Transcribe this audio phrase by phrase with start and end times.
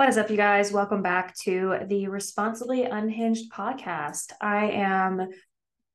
[0.00, 0.72] What is up, you guys?
[0.72, 4.32] Welcome back to the Responsibly Unhinged podcast.
[4.40, 5.28] I am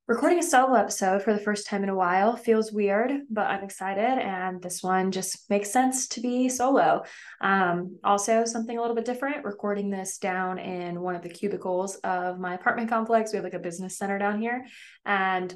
[0.07, 2.35] recording a solo episode for the first time in a while.
[2.35, 4.03] Feels weird, but I'm excited.
[4.03, 7.01] And this one just makes sense to be solo.
[7.41, 11.95] Um, also, something a little bit different, recording this down in one of the cubicles
[12.03, 13.33] of my apartment complex.
[13.33, 14.67] We have like a business center down here.
[15.03, 15.51] And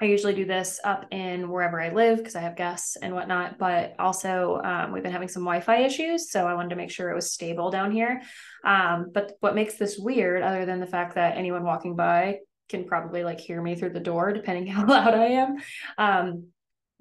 [0.00, 3.58] I usually do this up in wherever I live because I have guests and whatnot.
[3.58, 6.30] But also, um, we've been having some Wi Fi issues.
[6.30, 8.22] So I wanted to make sure it was stable down here.
[8.64, 12.38] Um, but what makes this weird, other than the fact that anyone walking by
[12.70, 15.56] can probably like hear me through the door, depending how loud I am.
[15.98, 16.46] Um,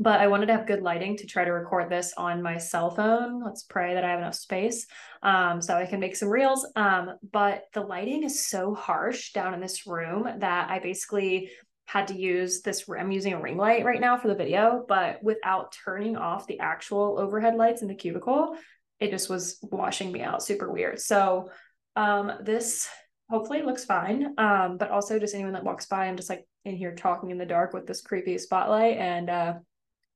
[0.02, 2.89] but I wanted to have good lighting to try to record this on my cell
[2.89, 3.44] phone.
[3.44, 4.88] Let's pray that I have enough space
[5.22, 6.66] um, so I can make some reels.
[6.77, 11.50] Um, but the lighting is so harsh down in this room that I basically
[11.89, 15.23] had to use this i'm using a ring light right now for the video but
[15.23, 18.55] without turning off the actual overhead lights in the cubicle
[18.99, 21.49] it just was washing me out super weird so
[21.95, 22.88] um this
[23.27, 26.75] hopefully looks fine um but also just anyone that walks by i'm just like in
[26.75, 29.53] here talking in the dark with this creepy spotlight and uh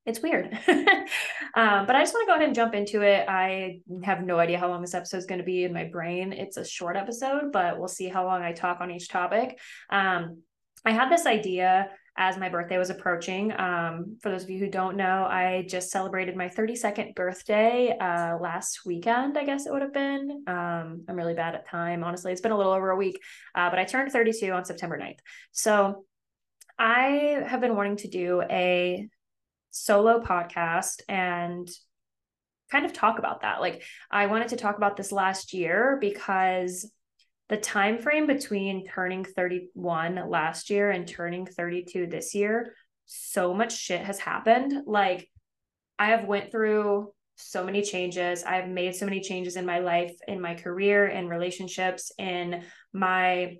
[0.06, 0.48] it's weird.
[0.68, 3.26] um, but I just want to go ahead and jump into it.
[3.30, 6.34] I have no idea how long this episode is going to be in my brain.
[6.34, 9.58] It's a short episode, but we'll see how long I talk on each topic.
[9.90, 10.42] Um,
[10.86, 13.52] I had this idea as my birthday was approaching.
[13.58, 18.38] Um, for those of you who don't know, I just celebrated my 32nd birthday uh,
[18.38, 20.44] last weekend, I guess it would have been.
[20.46, 22.32] Um, I'm really bad at time, honestly.
[22.32, 23.20] It's been a little over a week,
[23.56, 25.20] uh, but I turned 32 on September 9th.
[25.52, 26.06] So
[26.78, 29.08] I have been wanting to do a
[29.72, 31.68] solo podcast and
[32.72, 33.60] kind of talk about that.
[33.60, 36.92] Like I wanted to talk about this last year because
[37.50, 42.74] the time frame between turning 31 last year and turning 32 this year
[43.06, 44.74] so much shit has happened.
[44.86, 45.30] Like
[46.00, 48.44] i have went through so many changes.
[48.44, 53.58] I've made so many changes in my life in my career in relationships in my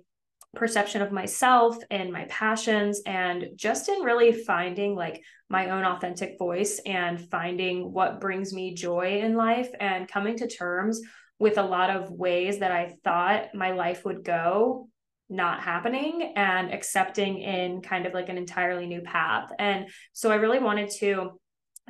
[0.54, 6.38] perception of myself and my passions and just in really finding like my own authentic
[6.38, 11.00] voice and finding what brings me joy in life and coming to terms
[11.38, 14.88] with a lot of ways that I thought my life would go
[15.28, 19.50] not happening and accepting in kind of like an entirely new path.
[19.58, 21.38] And so I really wanted to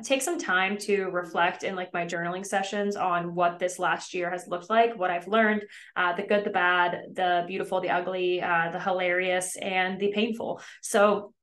[0.03, 4.29] take some time to reflect in like my journaling sessions on what this last year
[4.29, 5.63] has looked like what i've learned
[5.95, 10.61] uh, the good the bad the beautiful the ugly uh, the hilarious and the painful
[10.81, 11.33] so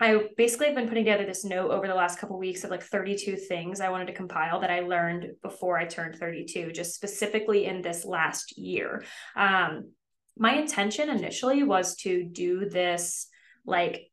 [0.00, 2.70] I basically have been putting together this note over the last couple of weeks of
[2.70, 6.94] like 32 things I wanted to compile that I learned before I turned 32, just
[6.94, 9.04] specifically in this last year.
[9.36, 9.92] Um,
[10.38, 13.26] my intention initially was to do this
[13.66, 14.10] like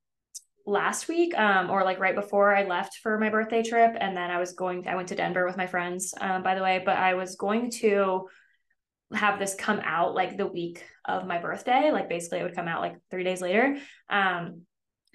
[0.66, 3.96] last week um, or like right before I left for my birthday trip.
[3.98, 6.62] And then I was going, I went to Denver with my friends, um, by the
[6.62, 8.28] way, but I was going to
[9.14, 11.92] have this come out like the week of my birthday.
[11.94, 13.78] Like basically it would come out like three days later.
[14.10, 14.64] Um,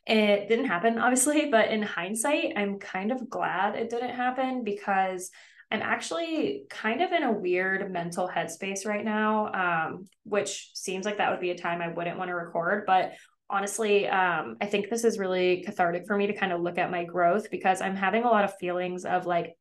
[0.07, 5.31] it didn't happen, obviously, but in hindsight, I'm kind of glad it didn't happen because
[5.71, 11.17] I'm actually kind of in a weird mental headspace right now, um, which seems like
[11.17, 12.85] that would be a time I wouldn't want to record.
[12.87, 13.13] But
[13.49, 16.91] honestly, um, I think this is really cathartic for me to kind of look at
[16.91, 19.57] my growth because I'm having a lot of feelings of like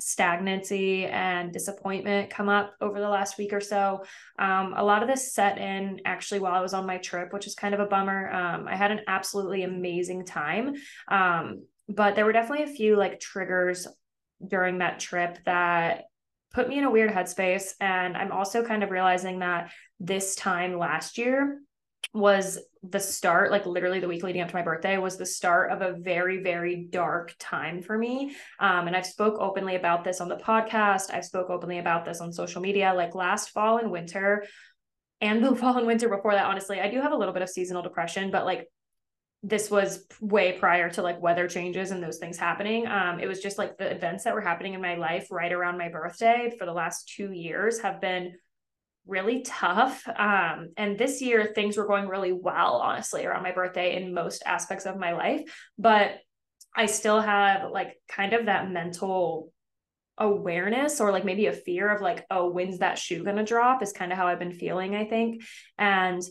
[0.00, 4.04] stagnancy and disappointment come up over the last week or so.
[4.38, 7.46] Um, a lot of this set in actually while I was on my trip, which
[7.46, 8.30] is kind of a bummer.
[8.30, 10.74] Um, I had an absolutely amazing time.
[11.08, 13.86] Um, but there were definitely a few like triggers
[14.46, 16.04] during that trip that
[16.52, 17.72] put me in a weird headspace.
[17.80, 21.60] And I'm also kind of realizing that this time last year,
[22.14, 25.72] was the start, like literally the week leading up to my birthday, was the start
[25.72, 28.36] of a very, very dark time for me.
[28.60, 31.12] Um, and I've spoke openly about this on the podcast.
[31.12, 32.94] I've spoke openly about this on social media.
[32.94, 34.44] Like last fall and winter,
[35.20, 37.48] and the fall and winter before that, honestly, I do have a little bit of
[37.48, 38.68] seasonal depression, but like
[39.42, 42.86] this was way prior to like weather changes and those things happening.
[42.86, 45.76] Um, it was just like the events that were happening in my life right around
[45.76, 48.36] my birthday for the last two years have been
[49.06, 50.06] really tough.
[50.08, 54.42] Um, and this year, things were going really well, honestly, around my birthday in most
[54.46, 55.42] aspects of my life.
[55.78, 56.18] But
[56.76, 59.52] I still have like kind of that mental
[60.18, 63.82] awareness or like maybe a fear of like, oh, when's that shoe going to drop
[63.82, 65.42] is kind of how I've been feeling, I think.
[65.78, 66.22] And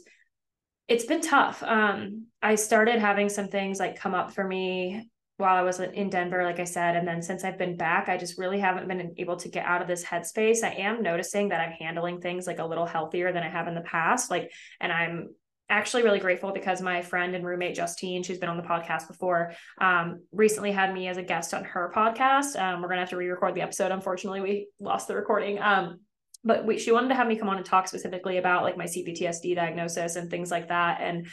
[0.88, 1.64] it's been tough.
[1.64, 6.10] Um, I started having some things like come up for me while I was in
[6.10, 6.96] Denver, like I said.
[6.96, 9.82] And then since I've been back, I just really haven't been able to get out
[9.82, 10.64] of this headspace.
[10.64, 13.74] I am noticing that I'm handling things like a little healthier than I have in
[13.74, 14.30] the past.
[14.30, 15.30] Like, and I'm
[15.70, 19.54] actually really grateful because my friend and roommate Justine, she's been on the podcast before,
[19.80, 22.60] um, recently had me as a guest on her podcast.
[22.60, 23.92] Um, we're gonna have to re-record the episode.
[23.92, 25.60] Unfortunately, we lost the recording.
[25.60, 26.02] Um,
[26.44, 28.86] but we, she wanted to have me come on and talk specifically about like my
[28.86, 31.00] CPTSD diagnosis and things like that.
[31.02, 31.28] And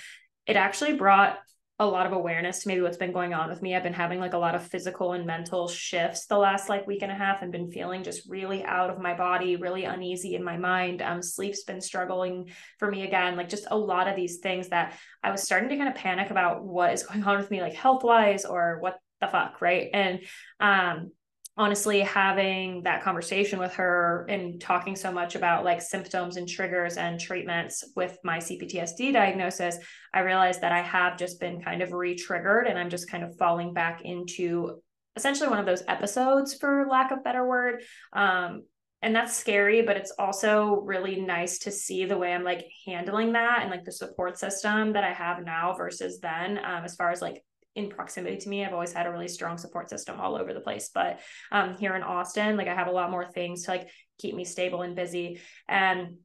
[0.46, 1.38] it actually brought
[1.80, 3.74] a lot of awareness to maybe what's been going on with me.
[3.74, 7.00] I've been having like a lot of physical and mental shifts the last like week
[7.00, 10.44] and a half and been feeling just really out of my body, really uneasy in
[10.44, 11.00] my mind.
[11.00, 14.98] Um, sleep's been struggling for me again, like just a lot of these things that
[15.22, 17.74] I was starting to kind of panic about what is going on with me, like
[17.74, 19.88] health wise or what the fuck, right?
[19.94, 20.20] And
[20.60, 21.12] um,
[21.60, 26.96] honestly having that conversation with her and talking so much about like symptoms and triggers
[26.96, 29.76] and treatments with my CPTSD diagnosis,
[30.14, 33.36] I realized that I have just been kind of re-triggered and I'm just kind of
[33.36, 34.80] falling back into
[35.16, 37.82] essentially one of those episodes for lack of better word.
[38.14, 38.62] Um,
[39.02, 43.32] and that's scary, but it's also really nice to see the way I'm like handling
[43.32, 47.10] that and like the support system that I have now versus then, um, as far
[47.10, 47.44] as like
[47.76, 48.64] in proximity to me.
[48.64, 50.90] I've always had a really strong support system all over the place.
[50.92, 51.20] But
[51.52, 53.88] um, here in Austin, like I have a lot more things to like
[54.18, 55.40] keep me stable and busy.
[55.68, 56.16] And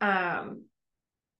[0.00, 0.64] um,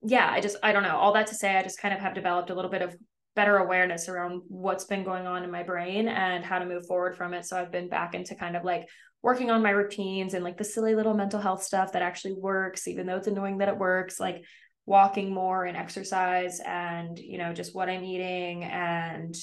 [0.01, 0.97] yeah, I just, I don't know.
[0.97, 2.95] All that to say, I just kind of have developed a little bit of
[3.35, 7.15] better awareness around what's been going on in my brain and how to move forward
[7.15, 7.45] from it.
[7.45, 8.87] So I've been back into kind of like
[9.21, 12.87] working on my routines and like the silly little mental health stuff that actually works,
[12.87, 14.19] even though it's annoying that it works.
[14.19, 14.43] Like
[14.87, 19.35] walking more and exercise and you know just what i'm eating and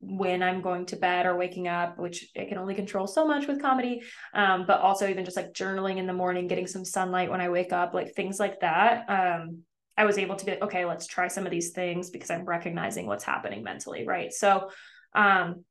[0.00, 3.48] when i'm going to bed or waking up which i can only control so much
[3.48, 4.00] with comedy
[4.34, 7.48] um, but also even just like journaling in the morning getting some sunlight when i
[7.48, 9.58] wake up like things like that um,
[9.96, 13.04] i was able to be okay let's try some of these things because i'm recognizing
[13.06, 14.32] what's happening mentally right?
[14.32, 14.70] So
[15.12, 15.64] um,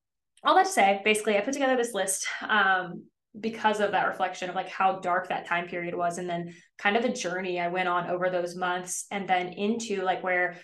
[0.44, 3.06] all that to say basically i put together this list um,
[3.40, 6.96] because of that reflection of like how dark that time period was and then kind
[6.96, 10.58] of the journey I went on over those months and then into like where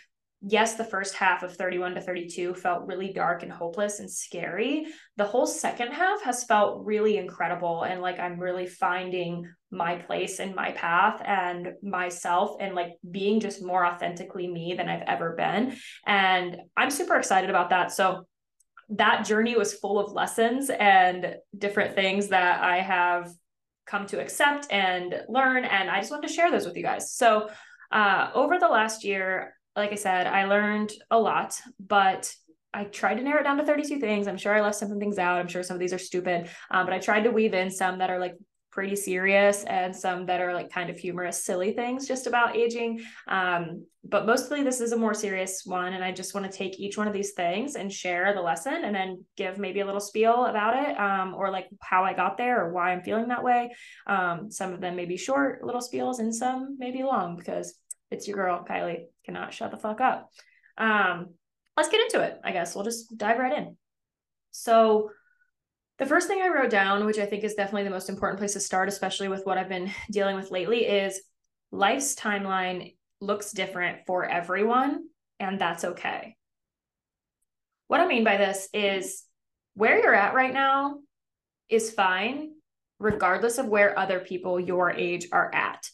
[0.45, 4.85] yes the first half of 31 to 32 felt really dark and hopeless and scary
[5.15, 10.39] the whole second half has felt really incredible and like I'm really finding my place
[10.39, 15.33] and my path and myself and like being just more authentically me than I've ever
[15.35, 17.91] been and I'm super excited about that.
[17.91, 18.25] So
[18.89, 23.31] that journey was full of lessons and different things that I have
[23.85, 25.65] come to accept and learn.
[25.65, 27.13] And I just wanted to share those with you guys.
[27.13, 27.49] So,
[27.91, 32.33] uh, over the last year, like I said, I learned a lot, but
[32.73, 34.27] I tried to narrow it down to 32 things.
[34.27, 35.39] I'm sure I left some things out.
[35.39, 37.99] I'm sure some of these are stupid, um, but I tried to weave in some
[37.99, 38.35] that are like
[38.73, 42.99] pretty serious and some that are like kind of humorous, silly things just about aging.
[43.27, 45.93] Um, but mostly this is a more serious one.
[45.93, 48.83] And I just want to take each one of these things and share the lesson
[48.83, 52.35] and then give maybe a little spiel about it um, or like how I got
[52.35, 53.75] there or why I'm feeling that way.
[54.07, 57.75] Um, some of them may be short little spiels and some may be long because
[58.09, 60.31] it's your girl, Kylie, cannot shut the fuck up.
[60.79, 61.35] Um,
[61.77, 62.73] let's get into it, I guess.
[62.73, 63.77] We'll just dive right in.
[64.49, 65.11] So,
[66.03, 68.53] the first thing I wrote down, which I think is definitely the most important place
[68.53, 71.21] to start, especially with what I've been dealing with lately, is
[71.71, 75.05] life's timeline looks different for everyone,
[75.39, 76.35] and that's okay.
[77.87, 79.23] What I mean by this is
[79.75, 80.99] where you're at right now
[81.69, 82.51] is fine,
[82.99, 85.89] regardless of where other people your age are at.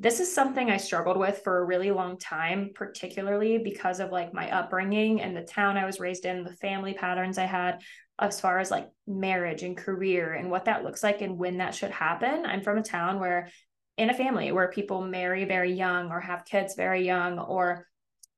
[0.00, 4.32] This is something I struggled with for a really long time, particularly because of like
[4.32, 7.82] my upbringing and the town I was raised in, the family patterns I had
[8.18, 11.74] as far as like marriage and career and what that looks like and when that
[11.74, 12.46] should happen.
[12.46, 13.50] I'm from a town where
[13.98, 17.86] in a family where people marry very young or have kids very young or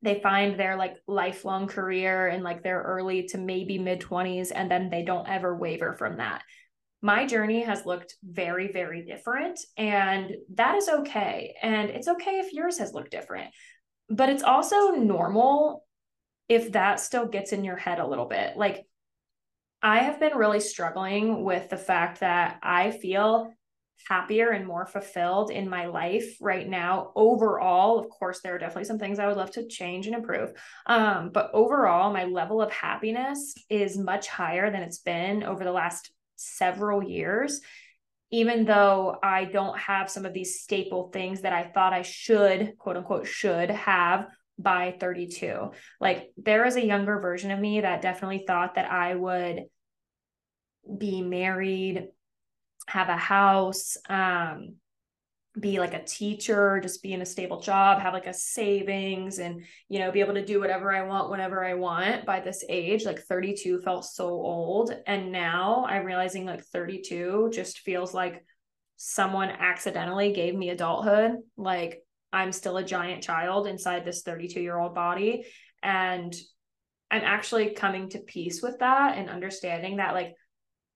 [0.03, 4.69] they find their like lifelong career in like their early to maybe mid 20s and
[4.69, 6.43] then they don't ever waver from that.
[7.03, 12.53] My journey has looked very very different and that is okay and it's okay if
[12.53, 13.51] yours has looked different.
[14.09, 15.85] But it's also normal
[16.49, 18.57] if that still gets in your head a little bit.
[18.57, 18.87] Like
[19.83, 23.53] I have been really struggling with the fact that I feel
[24.09, 28.85] happier and more fulfilled in my life right now overall of course there are definitely
[28.85, 30.53] some things i would love to change and improve
[30.87, 35.73] um, but overall my level of happiness is much higher than it's been over the
[35.73, 37.61] last several years
[38.31, 42.73] even though i don't have some of these staple things that i thought i should
[42.79, 44.27] quote unquote should have
[44.59, 45.71] by 32
[46.01, 49.63] like there is a younger version of me that definitely thought that i would
[50.99, 52.09] be married,
[52.87, 54.77] have a house, um,
[55.59, 59.65] be like a teacher, just be in a stable job, have like a savings and,
[59.89, 63.05] you know, be able to do whatever I want whenever I want by this age.
[63.05, 64.95] Like 32 felt so old.
[65.07, 68.45] And now I'm realizing like 32 just feels like
[68.97, 71.33] someone accidentally gave me adulthood.
[71.59, 75.45] Like I'm still a giant child inside this 32 year old body.
[75.83, 76.35] And
[77.11, 80.35] I'm actually coming to peace with that and understanding that like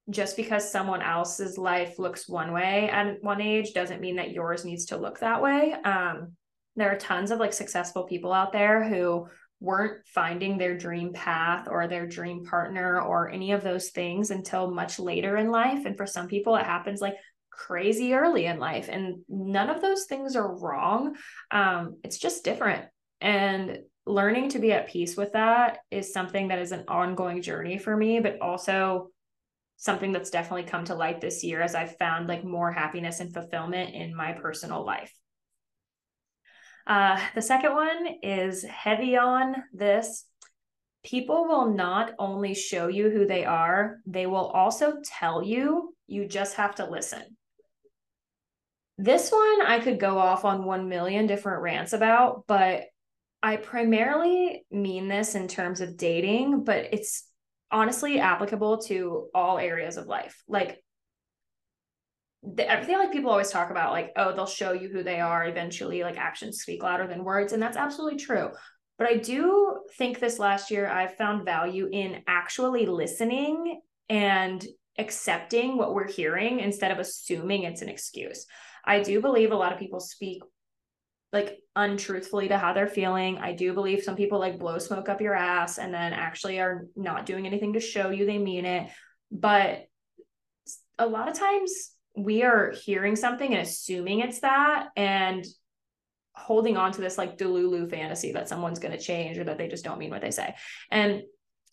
[0.08, 4.64] just because someone else's life looks one way at one age doesn't mean that yours
[4.64, 5.72] needs to look that way.
[5.84, 6.32] Um,
[6.76, 9.26] there are tons of like successful people out there who
[9.60, 14.70] weren't finding their dream path or their dream partner or any of those things until
[14.70, 15.86] much later in life.
[15.86, 17.16] And for some people, it happens like
[17.50, 18.88] crazy early in life.
[18.90, 21.16] And none of those things are wrong.
[21.50, 22.84] Um, it's just different.
[23.22, 27.78] And learning to be at peace with that is something that is an ongoing journey
[27.78, 29.10] for me, but also
[29.76, 33.32] something that's definitely come to light this year as I've found like more happiness and
[33.32, 35.12] fulfillment in my personal life.
[36.86, 40.24] Uh, the second one is heavy on this.
[41.04, 45.94] People will not only show you who they are, they will also tell you.
[46.06, 47.22] You just have to listen.
[48.98, 52.84] This one I could go off on 1 million different rants about, but
[53.42, 57.28] I primarily mean this in terms of dating, but it's
[57.70, 60.42] honestly applicable to all areas of life.
[60.48, 60.82] Like
[62.54, 65.46] the, everything like people always talk about like oh they'll show you who they are
[65.46, 68.50] eventually like actions speak louder than words and that's absolutely true
[68.98, 74.64] but i do think this last year i've found value in actually listening and
[74.98, 78.46] accepting what we're hearing instead of assuming it's an excuse
[78.84, 80.42] i do believe a lot of people speak
[81.32, 83.38] like untruthfully to how they're feeling.
[83.38, 86.86] I do believe some people like blow smoke up your ass and then actually are
[86.96, 88.90] not doing anything to show you they mean it.
[89.30, 89.86] But
[90.98, 95.44] a lot of times we are hearing something and assuming it's that and
[96.34, 99.68] holding on to this like delulu fantasy that someone's going to change or that they
[99.68, 100.54] just don't mean what they say.
[100.90, 101.22] And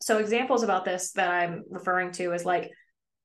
[0.03, 2.69] so examples about this that i'm referring to is like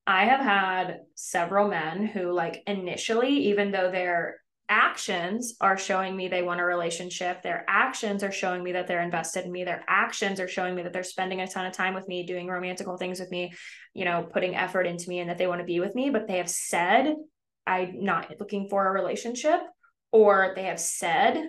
[0.06, 4.36] i have had several men who like initially even though they're
[4.68, 7.42] actions are showing me they want a relationship.
[7.42, 9.64] Their actions are showing me that they're invested in me.
[9.64, 12.48] Their actions are showing me that they're spending a ton of time with me, doing
[12.48, 13.52] romantical things with me,
[13.94, 16.10] you know, putting effort into me and that they want to be with me.
[16.10, 17.14] But they have said,
[17.66, 19.60] I'm not looking for a relationship,
[20.12, 21.42] or they have said,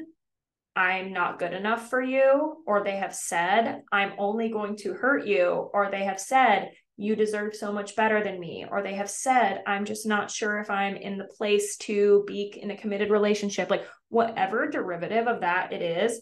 [0.75, 5.25] I'm not good enough for you, or they have said, I'm only going to hurt
[5.25, 9.09] you, or they have said, you deserve so much better than me or they have
[9.09, 13.09] said i'm just not sure if i'm in the place to be in a committed
[13.09, 16.21] relationship like whatever derivative of that it is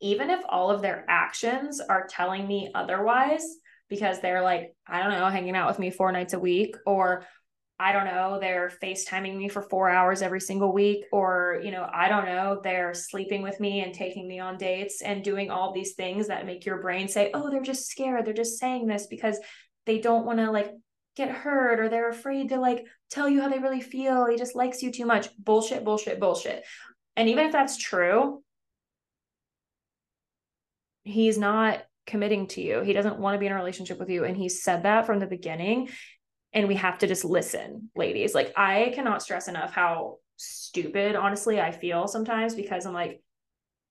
[0.00, 3.44] even if all of their actions are telling me otherwise
[3.88, 7.24] because they're like i don't know hanging out with me four nights a week or
[7.80, 11.84] I don't know, they're FaceTiming me for four hours every single week, or, you know,
[11.92, 15.72] I don't know, they're sleeping with me and taking me on dates and doing all
[15.72, 18.24] these things that make your brain say, oh, they're just scared.
[18.24, 19.36] They're just saying this because
[19.86, 20.72] they don't want to like
[21.16, 24.26] get hurt or they're afraid to like tell you how they really feel.
[24.26, 25.28] He just likes you too much.
[25.36, 26.64] Bullshit, bullshit, bullshit.
[27.16, 28.42] And even if that's true,
[31.04, 32.80] he's not committing to you.
[32.80, 34.24] He doesn't want to be in a relationship with you.
[34.24, 35.88] And he said that from the beginning.
[36.54, 38.34] And we have to just listen, ladies.
[38.34, 43.22] Like, I cannot stress enough how stupid, honestly, I feel sometimes because I'm like,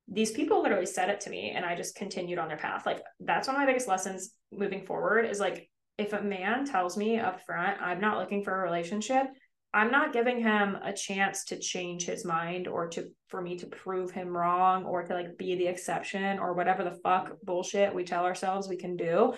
[0.08, 2.86] these people literally said it to me and I just continued on their path.
[2.86, 6.98] Like, that's one of my biggest lessons moving forward is like, if a man tells
[6.98, 9.28] me up front, I'm not looking for a relationship,
[9.74, 13.68] I'm not giving him a chance to change his mind or to for me to
[13.68, 18.04] prove him wrong or to like be the exception or whatever the fuck bullshit we
[18.04, 19.34] tell ourselves we can do.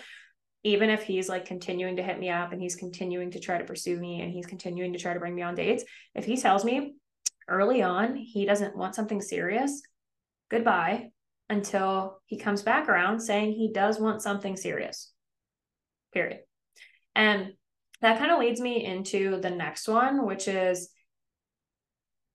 [0.64, 3.66] Even if he's like continuing to hit me up and he's continuing to try to
[3.66, 5.84] pursue me and he's continuing to try to bring me on dates,
[6.16, 6.96] if he tells me
[7.48, 9.84] early on he doesn't want something serious,
[10.50, 11.10] goodbye
[11.50, 15.13] until he comes back around saying he does want something serious
[16.14, 16.40] period.
[17.16, 17.54] And
[18.02, 20.90] that kind of leads me into the next one, which is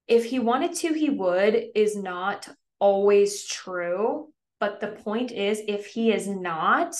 [0.06, 4.32] if he wanted to, he would, is not always true.
[4.60, 6.94] But the point is, if he is not,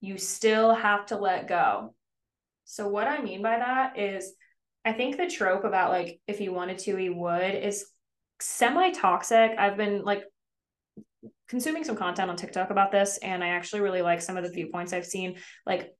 [0.00, 1.94] you still have to let go.
[2.64, 4.34] So, what I mean by that is,
[4.84, 7.86] I think the trope about like, if he wanted to, he would is
[8.40, 9.52] semi toxic.
[9.58, 10.24] I've been like
[11.48, 14.50] consuming some content on TikTok about this, and I actually really like some of the
[14.50, 15.36] viewpoints I've seen.
[15.66, 15.90] Like,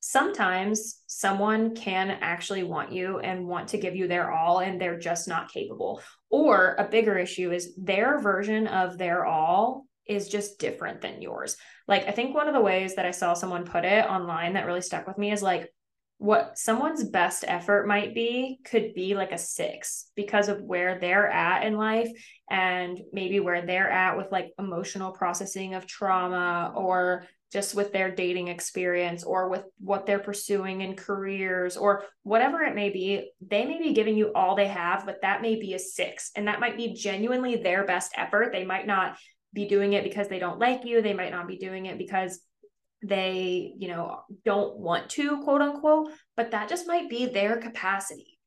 [0.00, 4.98] sometimes someone can actually want you and want to give you their all and they're
[4.98, 6.02] just not capable.
[6.30, 11.56] Or a bigger issue is their version of their all is just different than yours.
[11.86, 14.66] Like i think one of the ways that i saw someone put it online that
[14.66, 15.72] really stuck with me is like
[16.18, 21.30] what someone's best effort might be could be like a six because of where they're
[21.30, 22.10] at in life
[22.50, 28.10] and maybe where they're at with like emotional processing of trauma or just with their
[28.14, 33.64] dating experience or with what they're pursuing in careers or whatever it may be, they
[33.64, 36.30] may be giving you all they have, but that may be a six.
[36.36, 38.52] And that might be genuinely their best effort.
[38.52, 39.16] They might not
[39.54, 41.00] be doing it because they don't like you.
[41.00, 42.38] They might not be doing it because
[43.02, 48.38] they, you know, don't want to, quote unquote, but that just might be their capacity.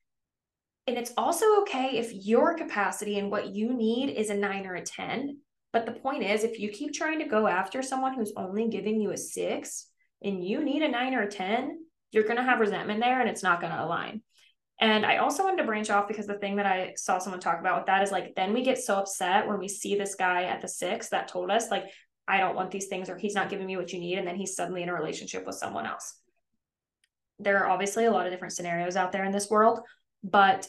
[0.88, 4.76] And it's also okay if your capacity and what you need is a nine or
[4.76, 5.38] a 10.
[5.74, 9.00] But the point is, if you keep trying to go after someone who's only giving
[9.00, 9.88] you a six
[10.22, 11.80] and you need a nine or a 10,
[12.12, 14.22] you're going to have resentment there and it's not going to align.
[14.80, 17.60] And I also wanted to branch off because the thing that I saw someone talk
[17.60, 20.46] about with that is like, then we get so upset when we see this guy
[20.46, 21.86] at the six that told us, like,
[22.28, 24.18] I don't want these things, or he's not giving me what you need.
[24.18, 26.16] And then he's suddenly in a relationship with someone else.
[27.38, 29.82] There are obviously a lot of different scenarios out there in this world,
[30.24, 30.68] but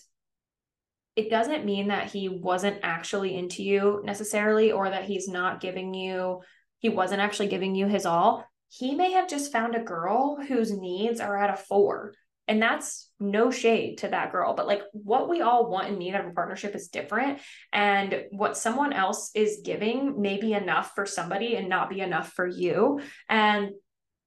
[1.16, 5.94] it doesn't mean that he wasn't actually into you necessarily, or that he's not giving
[5.94, 6.40] you,
[6.78, 8.44] he wasn't actually giving you his all.
[8.68, 12.14] He may have just found a girl whose needs are at a four
[12.48, 16.14] and that's no shade to that girl, but like what we all want and need
[16.14, 17.38] out of a partnership is different.
[17.72, 22.32] And what someone else is giving may be enough for somebody and not be enough
[22.32, 23.00] for you.
[23.28, 23.70] And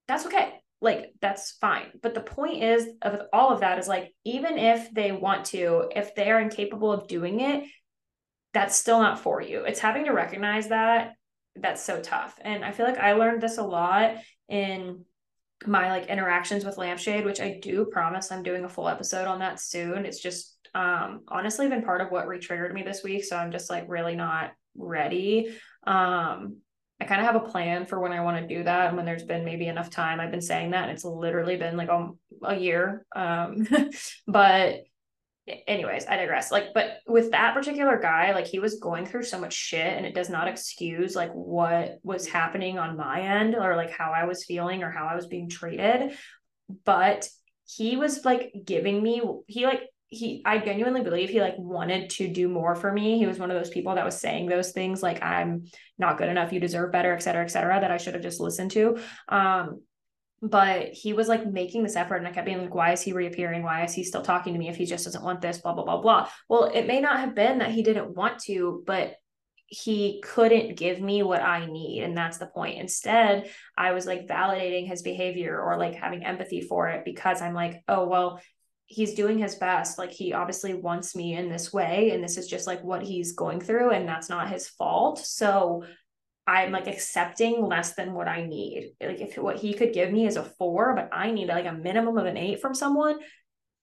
[0.07, 0.53] that's okay.
[0.85, 1.87] Like that's fine.
[2.01, 5.89] But the point is of all of that is like, even if they want to,
[5.95, 7.65] if they are incapable of doing it,
[8.53, 9.65] that's still not for you.
[9.65, 11.13] It's having to recognize that
[11.55, 12.37] that's so tough.
[12.41, 14.15] And I feel like I learned this a lot
[14.47, 15.03] in
[15.65, 19.39] my like interactions with lampshade which i do promise i'm doing a full episode on
[19.39, 23.37] that soon it's just um honestly been part of what re-triggered me this week so
[23.37, 26.57] i'm just like really not ready um
[26.99, 29.05] i kind of have a plan for when i want to do that and when
[29.05, 32.09] there's been maybe enough time i've been saying that and it's literally been like a,
[32.43, 33.67] a year um
[34.27, 34.81] but
[35.67, 36.51] anyways, I digress.
[36.51, 40.05] Like, but with that particular guy, like he was going through so much shit and
[40.05, 44.25] it does not excuse like what was happening on my end or like how I
[44.25, 46.17] was feeling or how I was being treated.
[46.83, 47.29] But
[47.67, 52.27] he was like giving me, he like, he, I genuinely believe he like wanted to
[52.27, 53.17] do more for me.
[53.17, 55.65] He was one of those people that was saying those things like, I'm
[55.97, 58.39] not good enough, you deserve better, et cetera, et cetera, that I should have just
[58.39, 58.97] listened to.
[59.27, 59.81] Um,
[60.41, 63.13] but he was like making this effort and i kept being like why is he
[63.13, 63.63] reappearing?
[63.63, 65.59] Why is he still talking to me if he just doesn't want this?
[65.59, 66.29] Blah blah blah blah.
[66.49, 69.15] Well it may not have been that he didn't want to but
[69.67, 72.79] he couldn't give me what i need and that's the point.
[72.79, 77.53] Instead i was like validating his behavior or like having empathy for it because i'm
[77.53, 78.39] like oh well
[78.87, 82.47] he's doing his best like he obviously wants me in this way and this is
[82.47, 85.83] just like what he's going through and that's not his fault so
[86.47, 88.93] I'm like accepting less than what I need.
[89.01, 91.73] Like if what he could give me is a four, but I need like a
[91.73, 93.17] minimum of an eight from someone,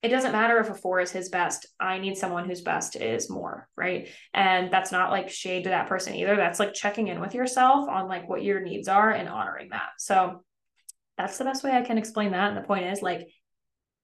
[0.03, 1.67] it doesn't matter if a four is his best.
[1.81, 4.09] I need someone whose best is more, right?
[4.33, 6.37] And that's not like shade to that person either.
[6.37, 9.91] That's like checking in with yourself on like what your needs are and honoring that.
[9.99, 10.45] So
[11.19, 12.49] that's the best way I can explain that.
[12.49, 13.29] And the point is like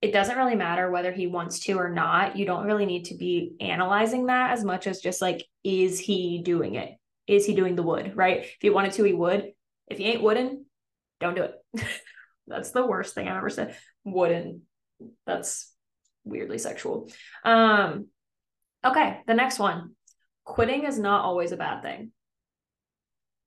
[0.01, 2.37] it doesn't really matter whether he wants to or not.
[2.37, 6.43] You don't really need to be analyzing that as much as just like, is he
[6.45, 6.99] doing it?
[7.29, 8.39] is he doing the wood, right?
[8.39, 9.53] If he wanted to, he would.
[9.87, 10.65] If he ain't wooden,
[11.21, 11.55] don't do it.
[12.47, 13.77] That's the worst thing I've ever said.
[14.05, 14.63] Wooden.
[15.27, 15.73] That's
[16.25, 17.11] weirdly sexual.
[17.45, 18.07] Um,
[18.85, 19.93] okay, the next one.
[20.45, 22.11] Quitting is not always a bad thing.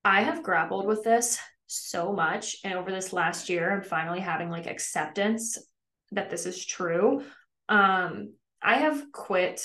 [0.05, 2.57] I have grappled with this so much.
[2.63, 5.57] And over this last year, I'm finally having like acceptance
[6.11, 7.23] that this is true.
[7.69, 9.61] Um, I have quit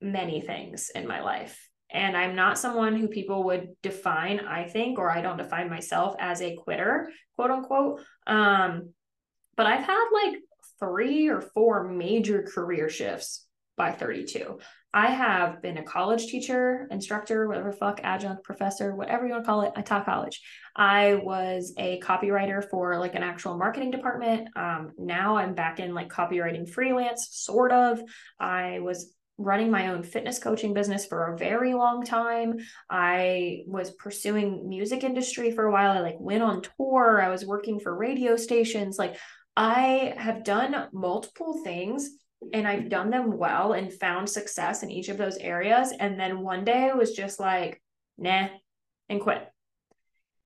[0.00, 4.98] many things in my life and I'm not someone who people would define, I think,
[4.98, 8.02] or I don't define myself as a quitter, quote unquote.
[8.26, 8.92] Um,
[9.56, 10.40] but I've had like
[10.78, 14.58] three or four major career shifts by 32.
[14.94, 19.46] I have been a college teacher, instructor, whatever fuck, adjunct professor, whatever you want to
[19.46, 19.72] call it.
[19.76, 20.40] I taught college.
[20.74, 24.48] I was a copywriter for like an actual marketing department.
[24.56, 28.00] Um, now I'm back in like copywriting freelance, sort of.
[28.40, 32.56] I was running my own fitness coaching business for a very long time.
[32.90, 35.92] I was pursuing music industry for a while.
[35.92, 37.20] I like went on tour.
[37.22, 38.98] I was working for radio stations.
[38.98, 39.16] Like
[39.54, 42.10] I have done multiple things
[42.52, 45.92] and I've done them well and found success in each of those areas.
[45.98, 47.82] And then one day I was just like,
[48.16, 48.48] nah,
[49.08, 49.46] and quit.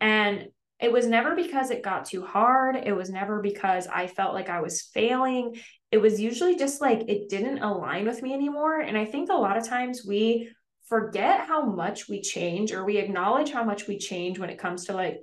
[0.01, 0.49] And
[0.81, 2.77] it was never because it got too hard.
[2.77, 5.57] It was never because I felt like I was failing.
[5.93, 8.81] It was usually just like it didn't align with me anymore.
[8.81, 10.51] And I think a lot of times we
[10.89, 14.87] forget how much we change or we acknowledge how much we change when it comes
[14.87, 15.21] to like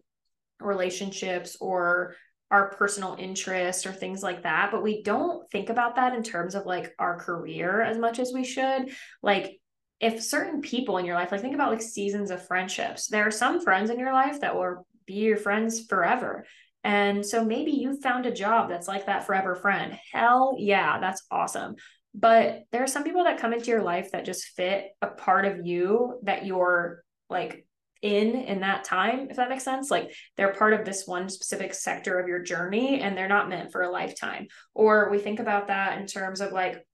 [0.61, 2.15] relationships or
[2.51, 4.69] our personal interests or things like that.
[4.71, 8.33] But we don't think about that in terms of like our career as much as
[8.33, 8.91] we should.
[9.21, 9.59] Like,
[9.99, 13.31] if certain people in your life, like think about like seasons of friendships, there are
[13.31, 16.45] some friends in your life that will be your friends forever.
[16.83, 19.97] And so maybe you found a job that's like that forever friend.
[20.13, 21.75] Hell yeah, that's awesome.
[22.15, 25.45] But there are some people that come into your life that just fit a part
[25.45, 27.65] of you that you're like
[28.01, 29.91] in in that time if that makes sense.
[29.91, 33.71] Like they're part of this one specific sector of your journey and they're not meant
[33.71, 34.47] for a lifetime.
[34.73, 36.85] Or we think about that in terms of like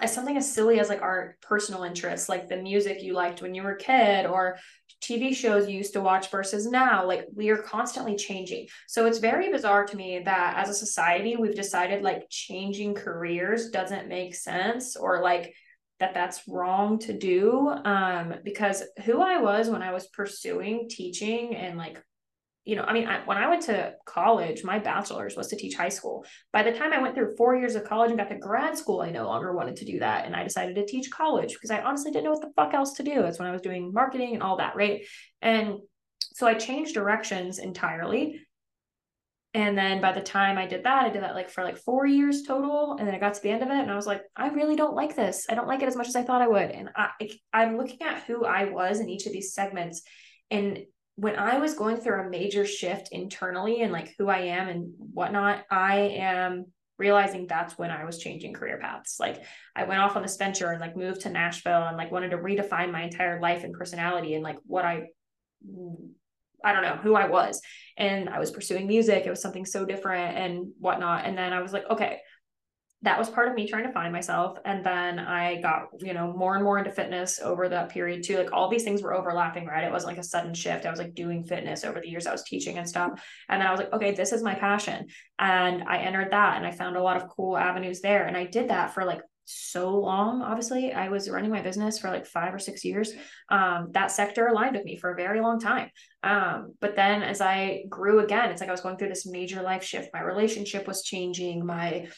[0.00, 3.54] as something as silly as like our personal interests like the music you liked when
[3.54, 4.56] you were a kid or
[5.00, 8.66] TV shows you used to watch versus now like we are constantly changing.
[8.88, 13.70] So it's very bizarre to me that as a society we've decided like changing careers
[13.70, 15.54] doesn't make sense or like
[16.00, 21.54] that that's wrong to do um because who I was when I was pursuing teaching
[21.54, 22.02] and like
[22.64, 25.74] you know I mean I, when I went to college my bachelor's was to teach
[25.74, 26.24] high school.
[26.52, 29.02] By the time I went through 4 years of college and got to grad school
[29.02, 31.82] I no longer wanted to do that and I decided to teach college because I
[31.82, 33.22] honestly didn't know what the fuck else to do.
[33.22, 35.02] That's when I was doing marketing and all that right?
[35.42, 35.78] And
[36.32, 38.40] so I changed directions entirely
[39.54, 42.06] and then by the time I did that, I did that like for like four
[42.06, 42.96] years total.
[42.98, 44.74] And then I got to the end of it and I was like, I really
[44.74, 45.46] don't like this.
[45.48, 46.72] I don't like it as much as I thought I would.
[46.72, 47.10] And I,
[47.52, 50.02] I'm looking at who I was in each of these segments.
[50.50, 50.80] And
[51.14, 54.92] when I was going through a major shift internally and like who I am and
[54.98, 56.66] whatnot, I am
[56.98, 59.18] realizing that's when I was changing career paths.
[59.20, 59.44] Like
[59.76, 62.38] I went off on this venture and like moved to Nashville and like wanted to
[62.38, 65.04] redefine my entire life and personality and like what I
[66.64, 67.60] I don't know who I was.
[67.96, 69.24] And I was pursuing music.
[69.26, 71.26] It was something so different and whatnot.
[71.26, 72.18] And then I was like, okay,
[73.04, 74.56] that was part of me trying to find myself.
[74.64, 78.38] And then I got, you know, more and more into fitness over that period too.
[78.38, 79.84] Like all these things were overlapping, right?
[79.84, 80.86] It wasn't like a sudden shift.
[80.86, 83.22] I was like doing fitness over the years I was teaching and stuff.
[83.50, 85.06] And then I was like, okay, this is my passion.
[85.38, 88.24] And I entered that and I found a lot of cool avenues there.
[88.24, 90.92] And I did that for like so long obviously.
[90.92, 93.12] I was running my business for like five or six years.
[93.50, 95.90] Um, that sector aligned with me for a very long time.
[96.22, 99.62] Um, but then as i grew again it's like i was going through this major
[99.62, 100.10] life shift.
[100.12, 101.64] My relationship was changing.
[101.64, 102.08] My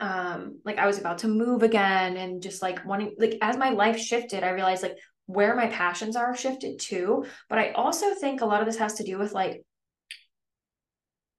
[0.00, 3.68] um like i was about to move again and just like wanting like as my
[3.68, 8.40] life shifted i realized like where my passions are shifted too but i also think
[8.40, 9.62] a lot of this has to do with like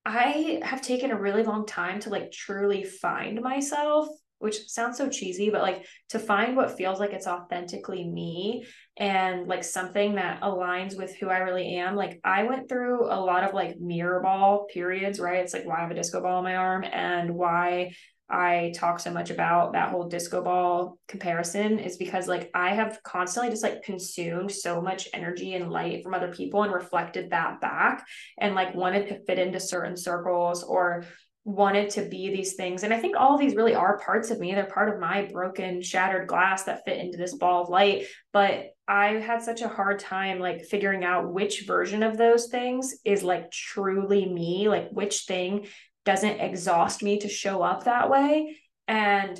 [0.06, 4.08] I have taken a really long time to like truly find myself
[4.42, 8.66] which sounds so cheesy, but like to find what feels like it's authentically me
[8.98, 11.96] and like something that aligns with who I really am.
[11.96, 15.40] Like I went through a lot of like mirror ball periods, right?
[15.40, 17.94] It's like why I have a disco ball on my arm and why
[18.32, 23.04] I talk so much about that whole disco ball comparison is because like I have
[23.04, 27.60] constantly just like consumed so much energy and light from other people and reflected that
[27.60, 28.06] back
[28.40, 31.04] and like wanted to fit into certain circles or
[31.44, 32.84] wanted to be these things.
[32.84, 34.54] And I think all these really are parts of me.
[34.54, 38.06] They're part of my broken, shattered glass that fit into this ball of light.
[38.32, 42.96] But I had such a hard time like figuring out which version of those things
[43.06, 45.66] is like truly me, like which thing
[46.06, 48.58] doesn't exhaust me to show up that way.
[48.88, 49.40] And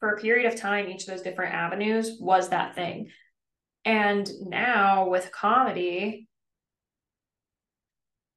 [0.00, 3.08] for a period of time, each of those different avenues was that thing.
[3.86, 6.28] And now with comedy,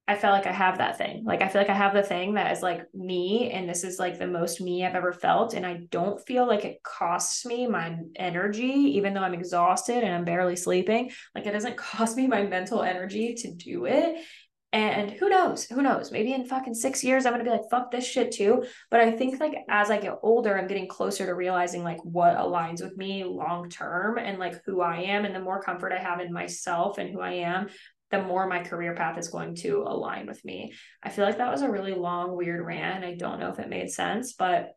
[0.08, 1.22] I feel like I have that thing.
[1.22, 3.98] Like I feel like I have the thing that is like me and this is
[3.98, 7.66] like the most me I've ever felt and I don't feel like it costs me
[7.66, 11.10] my energy even though I'm exhausted and I'm barely sleeping.
[11.34, 14.24] Like it doesn't cost me my mental energy to do it.
[14.72, 15.64] And who knows?
[15.64, 16.10] Who knows?
[16.10, 18.64] Maybe in fucking 6 years I'm going to be like fuck this shit too.
[18.90, 22.38] But I think like as I get older I'm getting closer to realizing like what
[22.38, 25.98] aligns with me long term and like who I am and the more comfort I
[25.98, 27.68] have in myself and who I am,
[28.10, 30.72] the more my career path is going to align with me.
[31.02, 33.04] I feel like that was a really long, weird rant.
[33.04, 34.70] I don't know if it made sense, but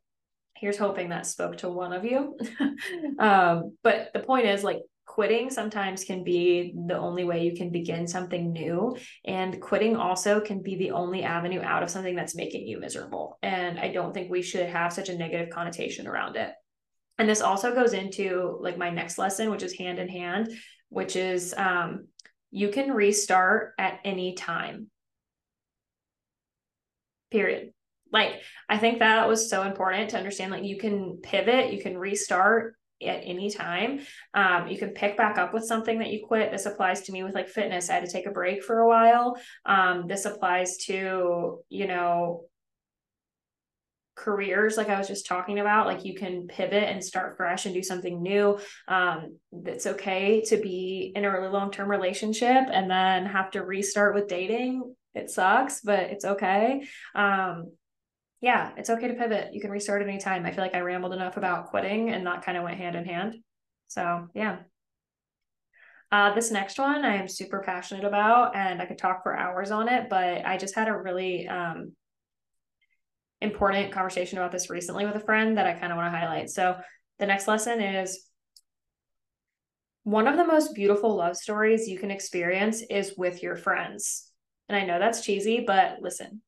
[0.56, 2.38] here's hoping that spoke to one of you.
[3.20, 7.70] um, but the point is, like, quitting sometimes can be the only way you can
[7.70, 8.96] begin something new.
[9.26, 13.38] And quitting also can be the only avenue out of something that's making you miserable.
[13.44, 16.54] And I don't think we should have such a negative connotation around it.
[17.18, 20.50] And this also goes into like my next lesson, which is hand in hand,
[20.88, 22.08] which is um,
[22.52, 24.90] you can restart at any time.
[27.32, 27.72] Period.
[28.12, 30.52] Like, I think that was so important to understand.
[30.52, 34.02] Like, you can pivot, you can restart at any time.
[34.34, 36.52] Um, you can pick back up with something that you quit.
[36.52, 37.90] This applies to me with like fitness.
[37.90, 39.38] I had to take a break for a while.
[39.66, 42.46] Um, this applies to, you know,
[44.16, 47.74] careers like i was just talking about like you can pivot and start fresh and
[47.74, 53.26] do something new um it's okay to be in a really long-term relationship and then
[53.26, 54.94] have to restart with dating.
[55.16, 56.86] It sucks but it's okay.
[57.16, 57.72] Um
[58.42, 59.54] yeah it's okay to pivot.
[59.54, 62.28] You can restart at any time i feel like i rambled enough about quitting and
[62.28, 63.36] that kind of went hand in hand.
[63.88, 64.60] So yeah.
[66.12, 69.72] Uh, this next one I am super passionate about, and I could talk for hours
[69.72, 70.10] on it.
[70.10, 71.94] But I just had a really um,
[73.42, 76.50] important conversation about this recently with a friend that I kind of want to highlight.
[76.50, 76.78] So
[77.20, 78.26] the next lesson is
[80.04, 84.32] one of the most beautiful love stories you can experience is with your friends.
[84.70, 86.42] And I know that's cheesy, but listen,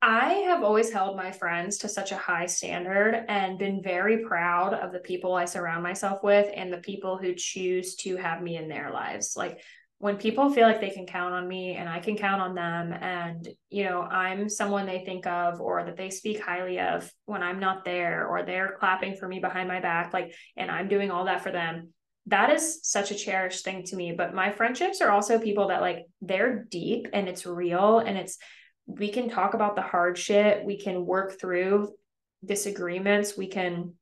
[0.00, 4.74] I have always held my friends to such a high standard and been very proud
[4.74, 8.56] of the people I surround myself with and the people who choose to have me
[8.56, 9.36] in their lives.
[9.36, 9.60] Like
[10.02, 12.92] when people feel like they can count on me and I can count on them
[12.92, 17.40] and you know I'm someone they think of or that they speak highly of when
[17.40, 21.12] I'm not there or they're clapping for me behind my back like and I'm doing
[21.12, 21.92] all that for them
[22.26, 24.12] that is such a cherished thing to me.
[24.12, 28.38] But my friendships are also people that like they're deep and it's real and it's
[28.86, 31.92] we can talk about the hard shit we can work through
[32.44, 33.94] disagreements we can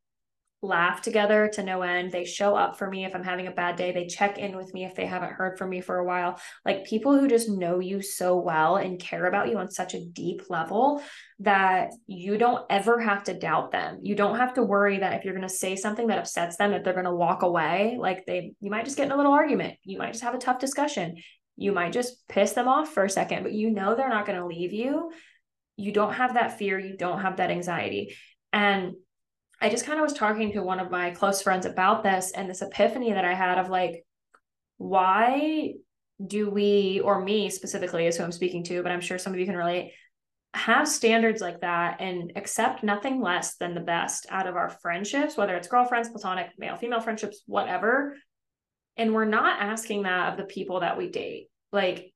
[0.63, 2.13] laugh together to no end.
[2.13, 3.93] They show up for me if I'm having a bad day.
[3.93, 6.39] They check in with me if they haven't heard from me for a while.
[6.65, 10.05] Like people who just know you so well and care about you on such a
[10.05, 11.03] deep level
[11.39, 14.01] that you don't ever have to doubt them.
[14.03, 16.73] You don't have to worry that if you're going to say something that upsets them,
[16.73, 19.33] that they're going to walk away, like they, you might just get in a little
[19.33, 19.79] argument.
[19.83, 21.17] You might just have a tough discussion.
[21.57, 24.39] You might just piss them off for a second, but you know they're not going
[24.39, 25.11] to leave you.
[25.77, 26.79] You don't have that fear.
[26.79, 28.15] You don't have that anxiety.
[28.53, 28.95] And
[29.61, 32.49] I just kind of was talking to one of my close friends about this and
[32.49, 34.05] this epiphany that I had of like,
[34.79, 35.75] why
[36.27, 39.39] do we, or me specifically, is who I'm speaking to, but I'm sure some of
[39.39, 39.93] you can relate,
[40.55, 45.37] have standards like that and accept nothing less than the best out of our friendships,
[45.37, 48.17] whether it's girlfriends, platonic, male, female friendships, whatever.
[48.97, 51.49] And we're not asking that of the people that we date.
[51.73, 52.13] Like,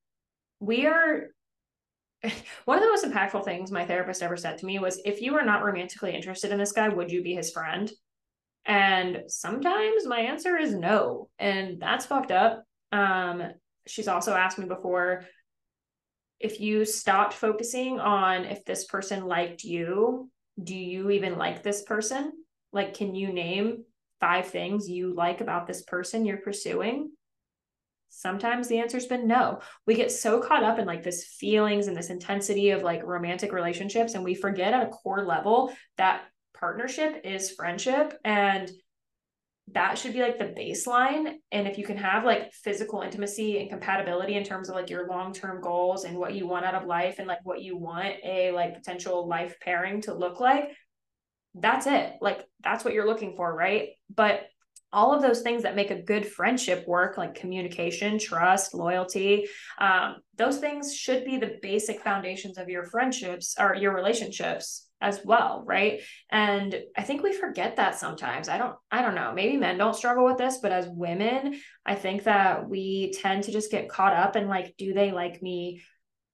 [0.61, 1.29] we are
[2.65, 5.37] one of the most impactful things my therapist ever said to me was if you
[5.37, 7.91] are not romantically interested in this guy, would you be his friend?
[8.67, 11.29] And sometimes my answer is no.
[11.39, 12.65] And that's fucked up.
[12.93, 13.43] Um,
[13.87, 15.25] she's also asked me before
[16.41, 20.31] if you stopped focusing on if this person liked you,
[20.63, 22.33] do you even like this person?
[22.73, 23.85] Like, can you name
[24.21, 27.11] five things you like about this person you're pursuing?
[28.17, 29.61] Sometimes the answer's been no.
[29.87, 33.53] We get so caught up in like this feelings and this intensity of like romantic
[33.53, 36.23] relationships, and we forget at a core level that
[36.55, 38.71] partnership is friendship and
[39.73, 41.35] that should be like the baseline.
[41.51, 45.09] And if you can have like physical intimacy and compatibility in terms of like your
[45.09, 48.15] long term goals and what you want out of life and like what you want
[48.25, 50.71] a like potential life pairing to look like,
[51.55, 52.15] that's it.
[52.21, 53.91] Like that's what you're looking for, right?
[54.15, 54.43] But
[54.95, 59.47] all of those things that make a good friendship work, like communication, trust, loyalty,
[59.79, 65.21] um, those things should be the basic foundations of your friendships or your relationships as
[65.25, 66.01] well right?
[66.31, 68.49] And i think we forget that sometimes.
[68.49, 69.33] I don't i don't know.
[69.35, 73.53] Maybe men don't struggle with this but as women i think that we tend to
[73.53, 75.83] just get caught up in like do they like me?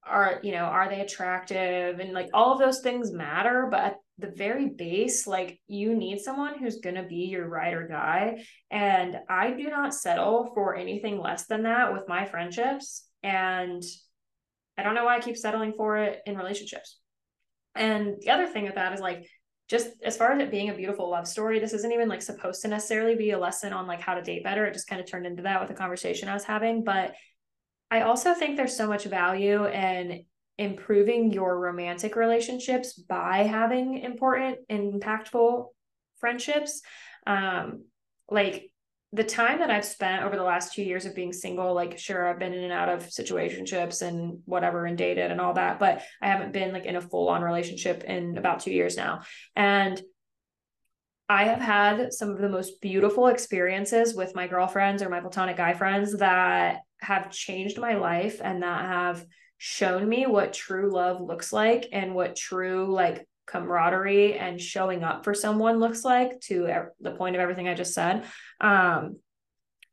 [0.07, 1.99] Are you know are they attractive?
[1.99, 6.59] And like all of those things matter but the very base, like you need someone
[6.59, 8.45] who's going to be your ride or die.
[8.71, 13.07] And I do not settle for anything less than that with my friendships.
[13.23, 13.83] And
[14.79, 16.99] I don't know why I keep settling for it in relationships.
[17.75, 19.27] And the other thing with that is like,
[19.69, 22.63] just as far as it being a beautiful love story, this isn't even like supposed
[22.63, 24.65] to necessarily be a lesson on like how to date better.
[24.67, 26.83] It just kind of turned into that with the conversation I was having.
[26.83, 27.15] But
[27.91, 30.25] I also think there's so much value in
[30.61, 35.66] improving your romantic relationships by having important impactful
[36.18, 36.83] friendships
[37.27, 37.85] um
[38.31, 38.70] like
[39.12, 42.29] the time that I've spent over the last two years of being single, like sure,
[42.29, 46.03] I've been in and out of situationships and whatever and dated and all that, but
[46.23, 49.23] I haven't been like in a full on relationship in about two years now.
[49.57, 50.01] And
[51.29, 55.57] I have had some of the most beautiful experiences with my girlfriends or my platonic
[55.57, 59.25] guy friends that have changed my life and that have
[59.62, 65.23] shown me what true love looks like and what true like camaraderie and showing up
[65.23, 68.25] for someone looks like to the point of everything I just said.
[68.59, 69.18] Um,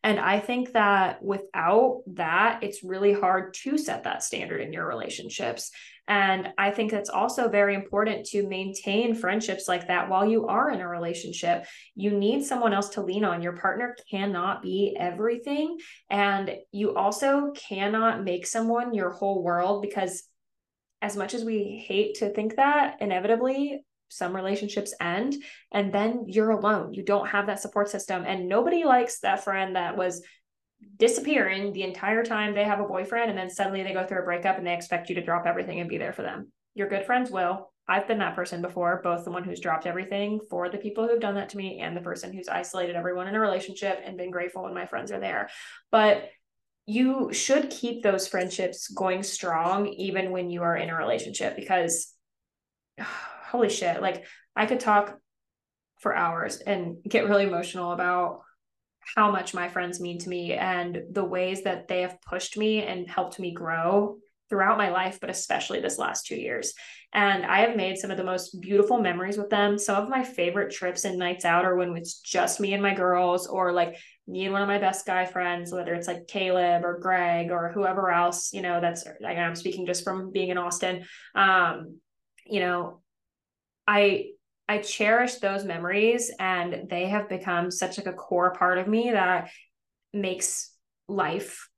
[0.08, 4.88] and I think that without that, it's really hard to set that standard in your
[4.88, 5.70] relationships.
[6.08, 10.72] And I think it's also very important to maintain friendships like that while you are
[10.72, 11.66] in a relationship.
[11.94, 13.42] You need someone else to lean on.
[13.42, 15.78] Your partner cannot be everything.
[16.10, 20.24] And you also cannot make someone your whole world because,
[21.02, 25.36] as much as we hate to think that, inevitably, some relationships end
[25.72, 26.94] and then you're alone.
[26.94, 28.24] You don't have that support system.
[28.26, 30.24] And nobody likes that friend that was
[30.98, 34.26] disappearing the entire time they have a boyfriend and then suddenly they go through a
[34.26, 36.52] breakup and they expect you to drop everything and be there for them.
[36.76, 37.72] Your good friends will.
[37.90, 41.22] I've been that person before, both the one who's dropped everything for the people who've
[41.22, 44.30] done that to me and the person who's isolated everyone in a relationship and been
[44.30, 45.50] grateful when my friends are there.
[45.90, 46.30] But
[46.86, 52.14] you should keep those friendships going strong even when you are in a relationship because
[53.48, 55.18] holy shit, like I could talk
[56.00, 58.42] for hours and get really emotional about
[59.16, 62.84] how much my friends mean to me and the ways that they have pushed me
[62.84, 64.18] and helped me grow
[64.50, 66.74] throughout my life, but especially this last two years.
[67.14, 69.78] And I have made some of the most beautiful memories with them.
[69.78, 72.94] Some of my favorite trips and nights out are when it's just me and my
[72.94, 76.84] girls, or like me and one of my best guy friends, whether it's like Caleb
[76.84, 80.58] or Greg or whoever else, you know, that's like I'm speaking just from being in
[80.58, 81.06] Austin.
[81.34, 82.00] Um,
[82.46, 83.02] you know,
[83.88, 84.32] I
[84.70, 89.12] I cherish those memories and they have become such like a core part of me
[89.12, 89.50] that
[90.14, 90.74] makes
[91.08, 91.70] life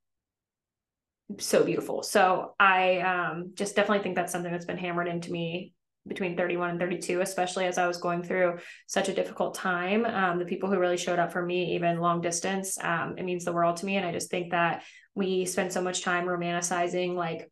[1.38, 2.02] so beautiful.
[2.02, 5.72] So I um, just definitely think that's something that's been hammered into me
[6.08, 10.04] between 31 and 32, especially as I was going through such a difficult time.
[10.04, 13.44] Um, the people who really showed up for me, even long distance, um, it means
[13.44, 13.96] the world to me.
[13.96, 14.82] And I just think that
[15.14, 17.50] we spend so much time romanticizing like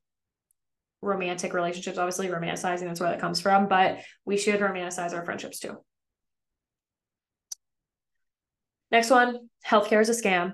[1.00, 5.58] romantic relationships, obviously romanticizing, that's where that comes from, but we should romanticize our friendships
[5.58, 5.76] too.
[8.90, 10.52] Next one, healthcare is a scam.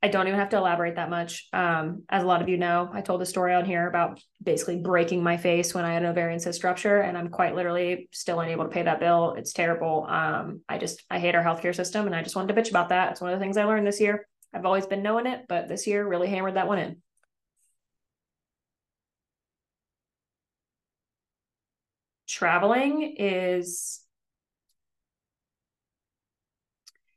[0.00, 1.48] I don't even have to elaborate that much.
[1.52, 4.76] Um, as a lot of you know, I told a story on here about basically
[4.76, 8.38] breaking my face when I had an ovarian cyst rupture, and I'm quite literally still
[8.38, 9.34] unable to pay that bill.
[9.36, 10.06] It's terrible.
[10.08, 12.90] Um, I just I hate our healthcare system, and I just wanted to bitch about
[12.90, 13.10] that.
[13.10, 14.28] It's one of the things I learned this year.
[14.54, 17.02] I've always been knowing it, but this year really hammered that one in.
[22.38, 24.00] Traveling is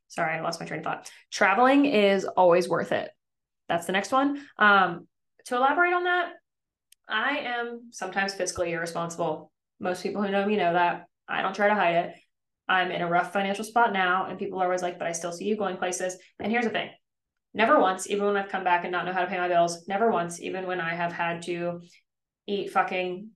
[0.08, 1.12] Sorry, I lost my train of thought.
[1.30, 3.12] Traveling is always worth it.
[3.70, 4.44] That's the next one.
[4.58, 5.08] Um,
[5.46, 6.32] to elaborate on that,
[7.08, 9.52] I am sometimes fiscally irresponsible.
[9.80, 11.06] Most people who know me know that.
[11.30, 12.16] I don't try to hide it.
[12.68, 15.32] I'm in a rough financial spot now, and people are always like, but I still
[15.32, 16.18] see you going places.
[16.40, 16.90] And here's the thing
[17.54, 19.88] never once, even when I've come back and not know how to pay my bills,
[19.88, 21.82] never once, even when I have had to
[22.48, 23.30] eat fucking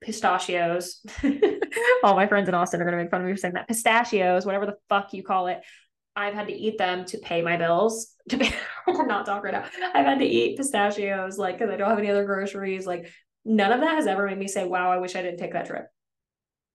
[0.00, 1.04] pistachios.
[2.02, 3.68] All my friends in Austin are going to make fun of me for saying that.
[3.68, 5.60] Pistachios, whatever the fuck you call it.
[6.14, 8.12] I've had to eat them to pay my bills.
[8.30, 8.52] To pay,
[8.88, 9.66] not talk right now.
[9.94, 12.84] I've had to eat pistachios, like because I don't have any other groceries.
[12.84, 13.08] Like
[13.44, 15.66] none of that has ever made me say, "Wow, I wish I didn't take that
[15.66, 15.86] trip."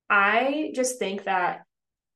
[0.08, 1.66] I just think that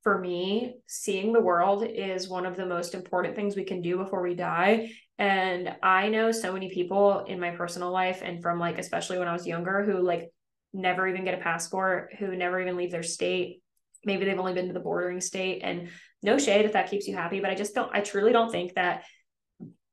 [0.02, 3.98] for me, seeing the world is one of the most important things we can do
[3.98, 4.92] before we die.
[5.18, 9.28] And I know so many people in my personal life and from like, especially when
[9.28, 10.30] I was younger, who like
[10.76, 13.62] never even get a passport, who never even leave their state.
[14.04, 15.88] Maybe they've only been to the bordering state and
[16.22, 18.74] no shade if that keeps you happy, but I just don't, I truly don't think
[18.74, 19.04] that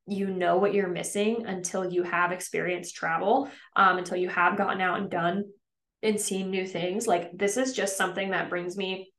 [0.06, 4.82] you know what you're missing until you have experienced travel, um, until you have gotten
[4.82, 5.46] out and done
[6.02, 7.08] and seen new things.
[7.08, 9.12] Like this is just something that brings me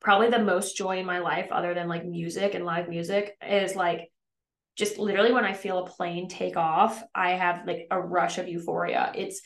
[0.00, 3.74] probably the most joy in my life, other than like music and live music, is
[3.74, 4.10] like
[4.76, 8.48] just literally when I feel a plane take off, I have like a rush of
[8.48, 9.12] euphoria.
[9.14, 9.40] It's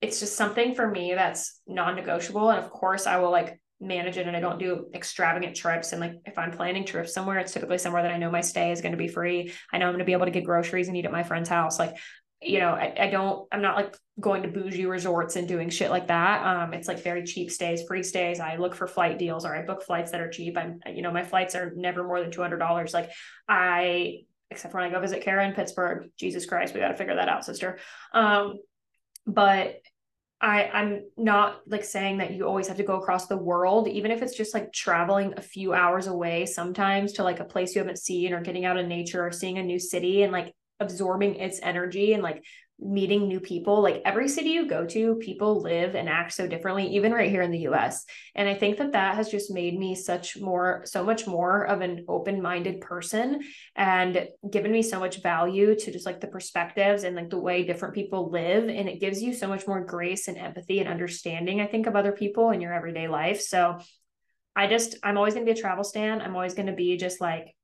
[0.00, 2.50] it's just something for me that's non-negotiable.
[2.50, 5.92] And of course I will like manage it and I don't do extravagant trips.
[5.92, 8.72] And like if I'm planning trips somewhere, it's typically somewhere that I know my stay
[8.72, 9.52] is going to be free.
[9.72, 11.48] I know I'm going to be able to get groceries and eat at my friend's
[11.48, 11.78] house.
[11.78, 11.96] Like,
[12.42, 15.90] you know, I, I don't, I'm not like going to bougie resorts and doing shit
[15.90, 16.44] like that.
[16.46, 18.40] Um, it's like very cheap stays, free stays.
[18.40, 20.56] I look for flight deals or I book flights that are cheap.
[20.58, 22.94] I'm, you know, my flights are never more than $200.
[22.94, 23.10] Like
[23.48, 26.96] I, except for when I go visit Kara in Pittsburgh, Jesus Christ, we got to
[26.96, 27.78] figure that out, sister.
[28.12, 28.58] Um,
[29.26, 29.80] but
[30.40, 34.10] I I'm not like saying that you always have to go across the world, even
[34.10, 37.80] if it's just like traveling a few hours away sometimes to like a place you
[37.80, 41.36] haven't seen or getting out in nature or seeing a new city and like absorbing
[41.36, 42.44] its energy and like
[42.78, 43.80] meeting new people.
[43.80, 47.40] Like every city you go to, people live and act so differently, even right here
[47.40, 48.04] in the US.
[48.34, 51.80] And I think that that has just made me such more, so much more of
[51.80, 53.42] an open minded person
[53.74, 57.64] and given me so much value to just like the perspectives and like the way
[57.64, 58.64] different people live.
[58.64, 61.96] And it gives you so much more grace and empathy and understanding, I think, of
[61.96, 63.40] other people in your everyday life.
[63.40, 63.78] So
[64.54, 66.22] I just, I'm always going to be a travel stand.
[66.22, 67.54] I'm always going to be just like,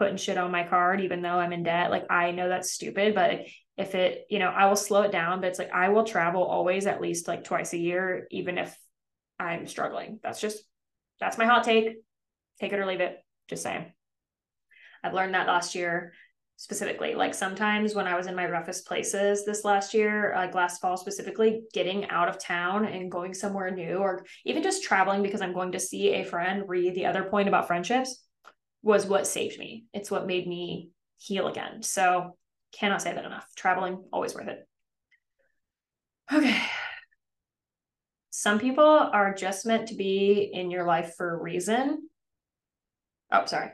[0.00, 1.90] putting shit on my card even though I'm in debt.
[1.90, 3.42] Like I know that's stupid, but
[3.80, 6.44] if it, you know, I will slow it down, but it's like I will travel
[6.44, 8.76] always at least like twice a year, even if
[9.38, 10.20] I'm struggling.
[10.22, 10.62] That's just,
[11.18, 11.96] that's my hot take.
[12.60, 13.18] Take it or leave it.
[13.48, 13.92] Just saying.
[15.02, 16.12] I've learned that last year
[16.56, 17.14] specifically.
[17.14, 20.82] Like sometimes when I was in my roughest places this last year, uh, like last
[20.82, 25.40] fall specifically, getting out of town and going somewhere new, or even just traveling because
[25.40, 28.22] I'm going to see a friend, read the other point about friendships,
[28.82, 29.86] was what saved me.
[29.94, 31.82] It's what made me heal again.
[31.82, 32.36] So
[32.72, 33.46] Cannot say that enough.
[33.56, 34.66] Traveling, always worth it.
[36.32, 36.60] Okay.
[38.30, 42.08] Some people are just meant to be in your life for a reason.
[43.32, 43.70] Oh, sorry.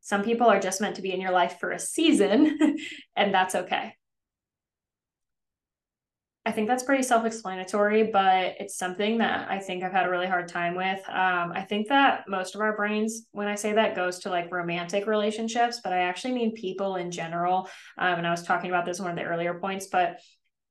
[0.00, 2.58] Some people are just meant to be in your life for a season,
[3.16, 3.94] and that's okay.
[6.50, 10.10] I think that's pretty self explanatory, but it's something that I think I've had a
[10.10, 10.98] really hard time with.
[11.08, 14.50] Um, I think that most of our brains, when I say that, goes to like
[14.50, 17.68] romantic relationships, but I actually mean people in general.
[17.98, 20.18] Um, and I was talking about this in one of the earlier points, but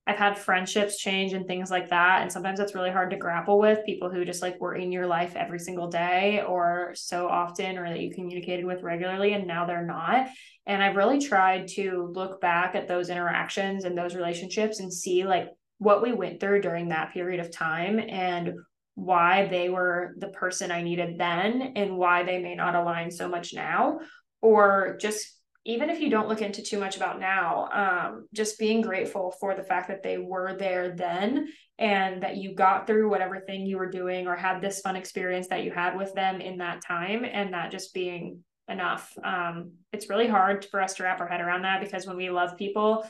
[0.05, 2.23] I've had friendships change and things like that.
[2.23, 5.07] And sometimes it's really hard to grapple with people who just like were in your
[5.07, 9.65] life every single day or so often or that you communicated with regularly and now
[9.65, 10.27] they're not.
[10.65, 15.23] And I've really tried to look back at those interactions and those relationships and see
[15.23, 15.47] like
[15.79, 18.53] what we went through during that period of time and
[18.95, 23.27] why they were the person I needed then and why they may not align so
[23.27, 23.99] much now,
[24.41, 25.25] or just
[25.65, 29.55] even if you don't look into too much about now, um, just being grateful for
[29.55, 33.77] the fact that they were there then and that you got through whatever thing you
[33.77, 37.23] were doing or had this fun experience that you had with them in that time
[37.23, 39.11] and that just being enough.
[39.23, 42.29] Um, it's really hard for us to wrap our head around that because when we
[42.29, 43.05] love people,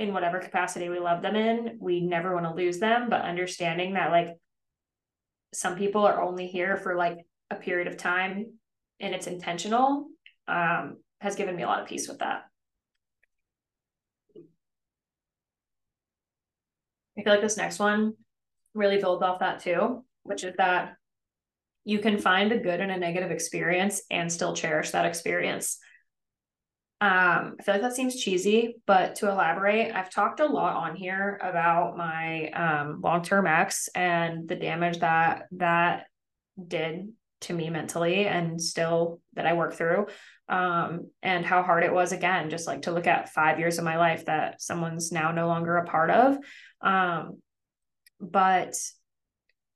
[0.00, 1.76] in whatever capacity we love them in.
[1.78, 4.30] We never want to lose them, but understanding that like
[5.52, 7.18] some people are only here for like
[7.50, 8.46] a period of time
[8.98, 10.06] and it's intentional
[10.48, 12.44] um, has given me a lot of peace with that.
[17.18, 18.14] I feel like this next one
[18.72, 20.94] really builds off that too, which is that
[21.84, 25.78] you can find the good in a negative experience and still cherish that experience.
[27.02, 30.96] Um, I feel like that seems cheesy, but to elaborate, I've talked a lot on
[30.96, 36.08] here about my um, long-term ex and the damage that that
[36.68, 37.08] did
[37.42, 40.08] to me mentally and still that I work through.
[40.48, 43.84] Um, and how hard it was again, just like to look at five years of
[43.84, 46.36] my life that someone's now no longer a part of.
[46.82, 47.38] Um,
[48.20, 48.74] but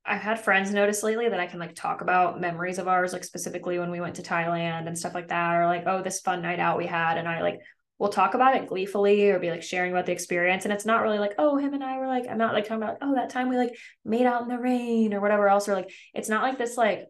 [0.07, 3.25] I've had friends notice lately that I can like talk about memories of ours, like
[3.25, 6.43] specifically when we went to Thailand and stuff like that, or like, oh, this fun
[6.43, 7.17] night out we had.
[7.17, 7.61] And I like
[7.99, 10.65] will talk about it gleefully or be like sharing about the experience.
[10.65, 12.83] And it's not really like, oh, him and I were like, I'm not like talking
[12.83, 15.69] about, oh, that time we like made out in the rain or whatever else.
[15.69, 17.07] Or like, it's not like this like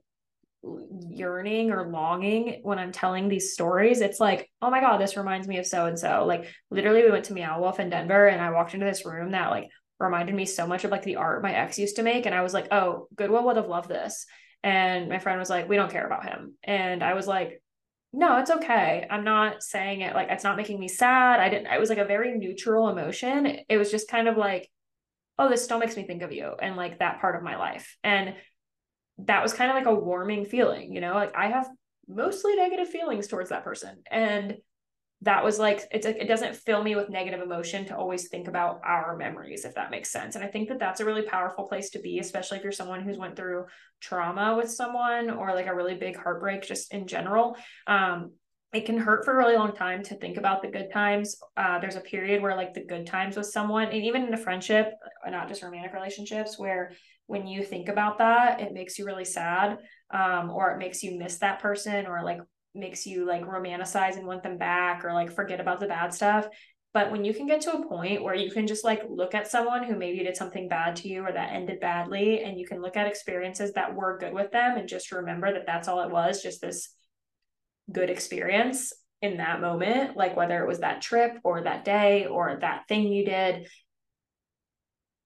[1.09, 4.01] yearning or longing when I'm telling these stories.
[4.03, 6.25] It's like, oh my God, this reminds me of so and so.
[6.27, 9.33] Like literally, we went to Meow Wolf in Denver and I walked into this room
[9.33, 12.27] that like reminded me so much of like the art my ex used to make.
[12.27, 14.27] And I was like, oh, Goodwill would have loved this.
[14.63, 16.55] And my friend was like, we don't care about him.
[16.65, 17.63] And I was like,
[18.13, 19.07] no, it's okay.
[19.11, 21.41] I'm not saying it like it's not making me sad.
[21.41, 23.59] I didn't, it was like a very neutral emotion.
[23.69, 24.71] It was just kind of like,
[25.39, 27.97] oh, this still makes me think of you and like that part of my life.
[28.05, 28.35] And
[29.19, 31.69] that was kind of like a warming feeling, you know, like I have
[32.09, 34.03] mostly negative feelings towards that person.
[34.11, 34.57] And
[35.25, 38.47] that was like it's like it doesn't fill me with negative emotion to always think
[38.47, 40.35] about our memories if that makes sense.
[40.37, 43.03] And i think that that's a really powerful place to be especially if you're someone
[43.03, 43.65] who's went through
[44.01, 47.57] trauma with someone or like a really big heartbreak just in general
[47.87, 48.33] um
[48.75, 51.37] it can hurt for a really long time to think about the good times.
[51.57, 54.37] Uh, there's a period where like the good times with someone and even in a
[54.37, 54.93] friendship
[55.29, 56.91] not just romantic relationships where
[57.27, 59.79] when you think about that it makes you really sad
[60.11, 62.41] um, or it makes you miss that person or like
[62.75, 66.49] makes you like romanticize and want them back or like forget about the bad stuff.
[66.93, 69.51] But when you can get to a point where you can just like look at
[69.51, 72.81] someone who maybe did something bad to you or that ended badly, and you can
[72.81, 76.11] look at experiences that were good with them and just remember that that's all it
[76.11, 76.91] was, just this
[77.91, 82.59] good experience in that moment, like whether it was that trip or that day or
[82.61, 83.67] that thing you did,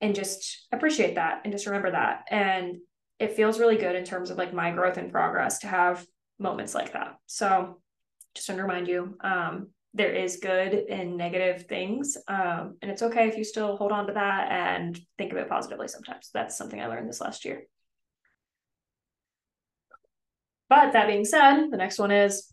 [0.00, 2.24] and just appreciate that and just remember that.
[2.30, 2.76] And
[3.18, 6.06] it feels really good in terms of like my growth and progress to have
[6.38, 7.16] moments like that.
[7.26, 7.80] So
[8.34, 12.16] just to remind you, um, there is good and negative things.
[12.28, 15.48] Um, and it's okay if you still hold on to that and think of it
[15.48, 16.30] positively sometimes.
[16.32, 17.62] That's something I learned this last year.
[20.68, 22.52] But that being said, the next one is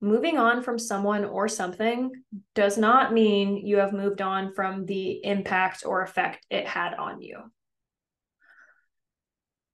[0.00, 2.10] moving on from someone or something
[2.54, 7.22] does not mean you have moved on from the impact or effect it had on
[7.22, 7.38] you.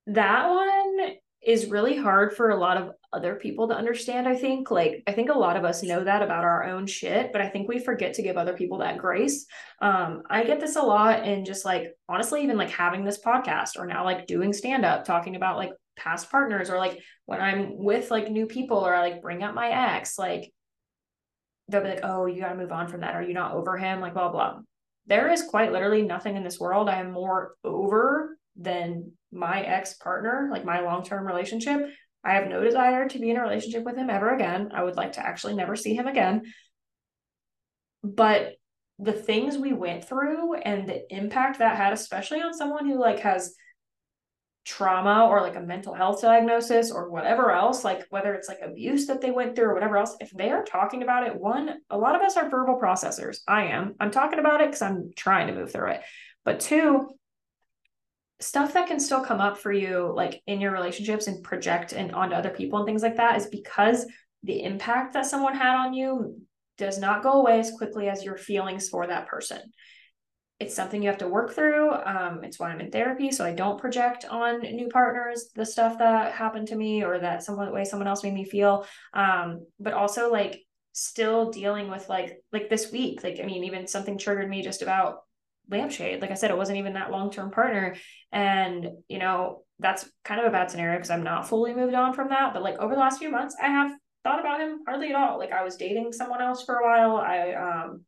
[0.06, 1.14] That one
[1.44, 4.70] is really hard for a lot of other people to understand i think.
[4.70, 7.48] Like i think a lot of us know that about our own shit but i
[7.48, 9.46] think we forget to give other people that grace.
[9.80, 13.78] Um i get this a lot and just like honestly even like having this podcast
[13.78, 17.76] or now like doing stand up talking about like past partners or like when i'm
[17.76, 20.52] with like new people or I like bring up my ex like
[21.68, 23.14] they'll be like oh you got to move on from that.
[23.14, 24.00] Are you not over him?
[24.00, 24.60] Like blah blah.
[25.06, 29.94] There is quite literally nothing in this world i am more over than my ex
[29.94, 31.80] partner, like my long term relationship.
[32.24, 34.70] I have no desire to be in a relationship with him ever again.
[34.74, 36.42] I would like to actually never see him again.
[38.02, 38.54] But
[38.98, 43.20] the things we went through and the impact that had, especially on someone who like
[43.20, 43.54] has
[44.64, 49.06] trauma or like a mental health diagnosis or whatever else, like whether it's like abuse
[49.06, 51.96] that they went through or whatever else, if they are talking about it, one, a
[51.96, 53.38] lot of us are verbal processors.
[53.46, 53.94] I am.
[54.00, 56.02] I'm talking about it because I'm trying to move through it.
[56.44, 57.08] But two,
[58.40, 62.12] stuff that can still come up for you, like in your relationships and project and
[62.12, 64.06] onto other people and things like that, is because
[64.42, 66.40] the impact that someone had on you
[66.76, 69.60] does not go away as quickly as your feelings for that person
[70.60, 71.92] it's something you have to work through.
[71.92, 75.98] Um, it's why I'm in therapy, so I don't project on new partners the stuff
[75.98, 78.84] that happened to me or that someone way someone else made me feel.
[79.14, 80.60] Um, but also like
[80.92, 84.82] still dealing with like like this week, like I mean, even something triggered me just
[84.82, 85.18] about
[85.70, 86.20] lampshade.
[86.20, 87.96] Like I said, it wasn't even that long term partner,
[88.32, 92.14] and you know that's kind of a bad scenario because I'm not fully moved on
[92.14, 92.52] from that.
[92.52, 93.92] But like over the last few months, I have
[94.24, 95.38] thought about him hardly at all.
[95.38, 97.16] Like I was dating someone else for a while.
[97.16, 98.04] I um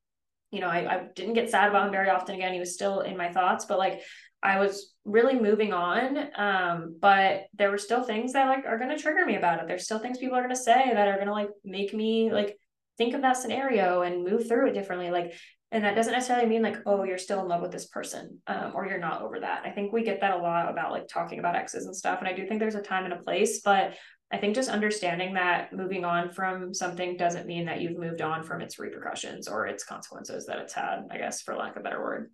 [0.50, 2.52] you know, I, I didn't get sad about him very often again.
[2.52, 4.00] He was still in my thoughts, but like
[4.42, 6.18] I was really moving on.
[6.36, 9.66] Um, but there were still things that like are gonna trigger me about it.
[9.68, 12.58] There's still things people are gonna say that are gonna like make me like
[12.98, 15.10] think of that scenario and move through it differently.
[15.10, 15.34] Like,
[15.72, 18.72] and that doesn't necessarily mean like, oh, you're still in love with this person, um,
[18.74, 19.62] or you're not over that.
[19.64, 22.18] I think we get that a lot about like talking about exes and stuff.
[22.18, 23.94] And I do think there's a time and a place, but
[24.32, 28.42] I think just understanding that moving on from something doesn't mean that you've moved on
[28.42, 31.84] from its repercussions or its consequences that it's had, I guess, for lack of a
[31.84, 32.30] better word.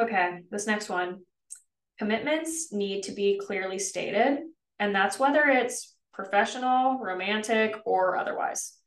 [0.00, 1.20] Okay, this next one.
[1.98, 4.38] Commitments need to be clearly stated,
[4.78, 8.77] and that's whether it's professional, romantic, or otherwise.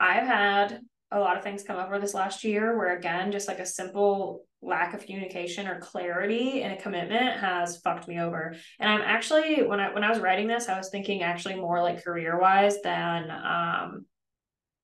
[0.00, 0.80] I've had
[1.12, 4.44] a lot of things come over this last year where, again, just like a simple
[4.62, 8.54] lack of communication or clarity in a commitment has fucked me over.
[8.78, 11.82] And I'm actually when I when I was writing this, I was thinking actually more
[11.82, 14.06] like career wise than um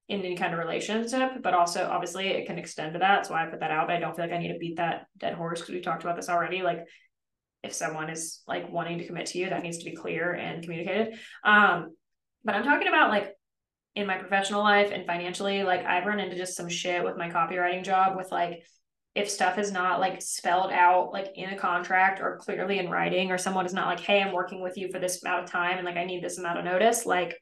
[0.09, 3.27] in any kind of relationship, but also obviously it can extend to that.
[3.27, 5.07] So I put that out, but I don't feel like I need to beat that
[5.19, 6.63] dead horse because we talked about this already.
[6.63, 6.85] Like
[7.63, 10.63] if someone is like wanting to commit to you, that needs to be clear and
[10.63, 11.19] communicated.
[11.45, 11.97] Um,
[12.45, 13.36] but I'm talking about like
[13.97, 17.29] in my professional life and financially, like I've run into just some shit with my
[17.31, 18.63] copywriting job with like
[19.17, 23.33] if stuff is not like spelled out like in a contract or clearly in writing
[23.33, 25.79] or someone is not like hey i'm working with you for this amount of time
[25.79, 27.41] and like i need this amount of notice like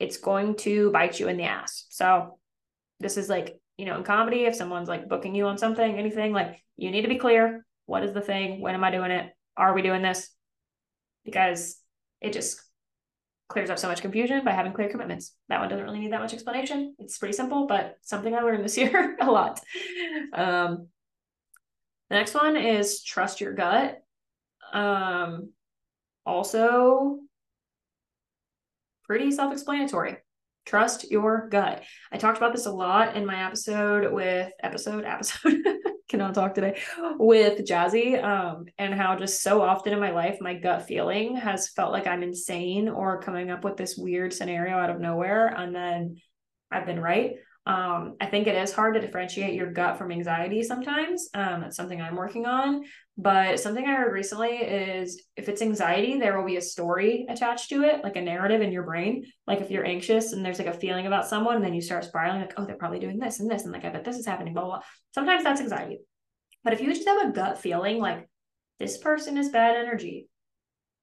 [0.00, 1.84] it's going to bite you in the ass.
[1.90, 2.38] So
[2.98, 6.32] this is like you know in comedy if someone's like booking you on something anything
[6.32, 7.64] like you need to be clear.
[7.86, 8.60] What is the thing?
[8.60, 9.30] When am i doing it?
[9.56, 10.30] Are we doing this?
[11.24, 11.76] Because
[12.20, 12.60] it just
[13.50, 15.34] clears up so much confusion by having clear commitments.
[15.48, 16.94] That one doesn't really need that much explanation.
[16.98, 19.60] It's pretty simple, but something I learned this year a lot.
[20.32, 20.88] Um,
[22.08, 24.00] the next one is trust your gut.
[24.72, 25.50] Um,
[26.24, 27.18] also,
[29.04, 30.16] pretty self explanatory.
[30.64, 31.82] Trust your gut.
[32.12, 35.64] I talked about this a lot in my episode with episode, episode,
[36.10, 36.80] cannot talk today,
[37.18, 41.68] with Jazzy, um, and how just so often in my life, my gut feeling has
[41.68, 45.46] felt like I'm insane or coming up with this weird scenario out of nowhere.
[45.46, 46.16] And then
[46.70, 47.36] I've been right.
[47.66, 51.28] Um, I think it is hard to differentiate your gut from anxiety sometimes.
[51.34, 52.84] Um, that's something I'm working on.
[53.18, 57.68] But something I heard recently is if it's anxiety, there will be a story attached
[57.68, 59.26] to it, like a narrative in your brain.
[59.46, 62.04] Like if you're anxious and there's like a feeling about someone, and then you start
[62.04, 64.26] spiraling, like, oh, they're probably doing this and this, and like, I bet this is
[64.26, 64.84] happening, blah, blah, blah.
[65.14, 66.00] Sometimes that's anxiety.
[66.64, 68.28] But if you just have a gut feeling like
[68.78, 70.28] this person is bad energy,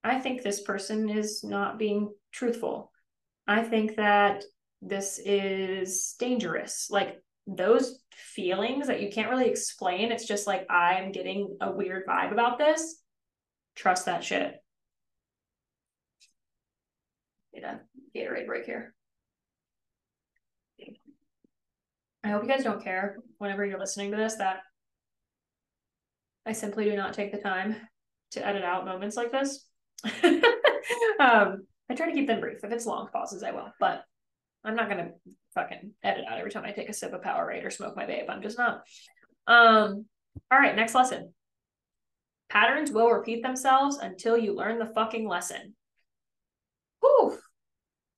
[0.03, 2.91] I think this person is not being truthful.
[3.47, 4.43] I think that
[4.81, 6.87] this is dangerous.
[6.89, 10.11] Like those feelings that you can't really explain.
[10.11, 13.01] It's just like, I'm getting a weird vibe about this.
[13.75, 14.55] Trust that shit.
[17.53, 17.79] Need a
[18.15, 18.93] Gatorade break here.
[22.23, 24.59] I hope you guys don't care whenever you're listening to this that
[26.45, 27.75] I simply do not take the time
[28.31, 29.65] to edit out moments like this.
[30.23, 32.63] um, I try to keep them brief.
[32.63, 33.71] If it's long pauses, I will.
[33.79, 34.03] But
[34.63, 35.11] I'm not gonna
[35.55, 38.29] fucking edit out every time I take a sip of Powerade or smoke my vape.
[38.29, 38.81] I'm just not.
[39.47, 40.05] Um,
[40.51, 41.33] all right, next lesson.
[42.49, 45.75] Patterns will repeat themselves until you learn the fucking lesson.
[47.01, 47.37] Whew.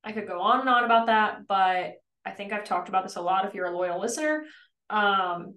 [0.03, 1.93] I could go on and on about that, but
[2.25, 4.43] I think I've talked about this a lot if you're a loyal listener.
[4.89, 5.55] Um,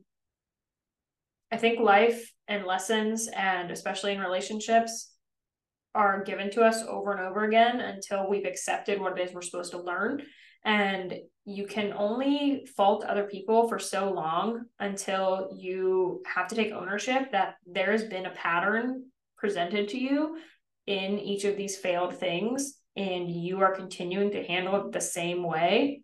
[1.51, 5.13] I think life and lessons, and especially in relationships,
[5.95, 9.43] are given to us over and over again until we've accepted what it is we're
[9.43, 10.23] supposed to learn.
[10.65, 16.73] And you can only fault other people for so long until you have to take
[16.73, 19.07] ownership that there's been a pattern
[19.37, 20.39] presented to you
[20.87, 25.43] in each of these failed things and you are continuing to handle it the same
[25.43, 26.03] way.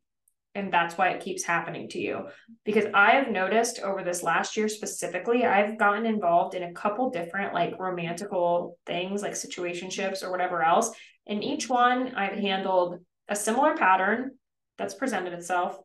[0.54, 2.26] And that's why it keeps happening to you.
[2.64, 7.11] Because i have noticed over this last year specifically i've gotten involved in a couple
[7.11, 10.90] different like romantical things like situationships or whatever else.
[11.28, 12.98] And each one i've handled
[13.28, 14.32] a similar pattern
[14.79, 15.79] that's presented itself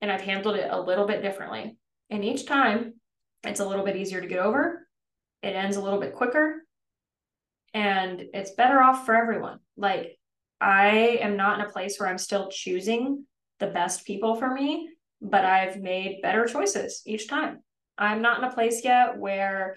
[0.00, 1.76] and i've handled it a little bit differently.
[2.10, 2.94] And each time
[3.44, 4.86] it's a little bit easier to get over.
[5.42, 6.64] It ends a little bit quicker.
[7.74, 9.58] And it's better off for everyone.
[9.76, 10.18] Like
[10.60, 13.24] i am not in a place where i'm still choosing
[13.60, 14.88] the best people for me,
[15.20, 17.60] but I've made better choices each time.
[17.96, 19.76] I'm not in a place yet where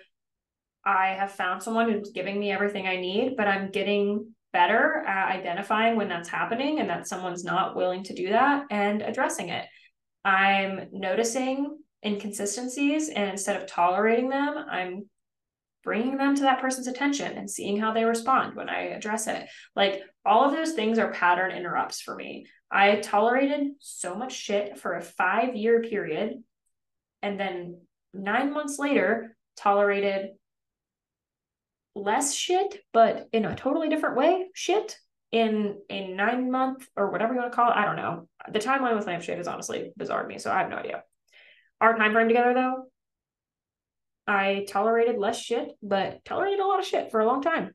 [0.85, 5.31] I have found someone who's giving me everything I need, but I'm getting better at
[5.31, 9.65] identifying when that's happening and that someone's not willing to do that and addressing it.
[10.23, 15.09] I'm noticing inconsistencies and instead of tolerating them, I'm
[15.83, 19.47] bringing them to that person's attention and seeing how they respond when I address it.
[19.75, 22.45] Like all of those things are pattern interrupts for me.
[22.71, 26.43] I tolerated so much shit for a five year period.
[27.21, 27.81] And then
[28.13, 30.31] nine months later, tolerated
[31.95, 34.97] less shit, but in a totally different way, shit
[35.31, 37.75] in a nine month or whatever you want to call it.
[37.75, 38.27] I don't know.
[38.51, 41.03] The timeline with lampshade is honestly bizarre to me, so I have no idea.
[41.79, 42.83] Our time frame together though,
[44.27, 47.73] I tolerated less shit, but tolerated a lot of shit for a long time.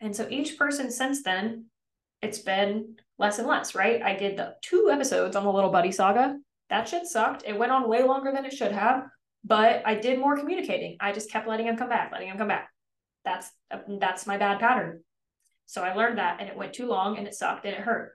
[0.00, 1.66] And so each person since then,
[2.20, 4.02] it's been less and less, right?
[4.02, 6.36] I did the two episodes on the little buddy saga.
[6.70, 7.44] That shit sucked.
[7.46, 9.04] It went on way longer than it should have,
[9.44, 10.96] but I did more communicating.
[11.00, 12.70] I just kept letting him come back, letting him come back.
[13.24, 13.50] That's
[14.00, 15.02] that's my bad pattern.
[15.66, 18.12] So I learned that and it went too long and it sucked and it hurt.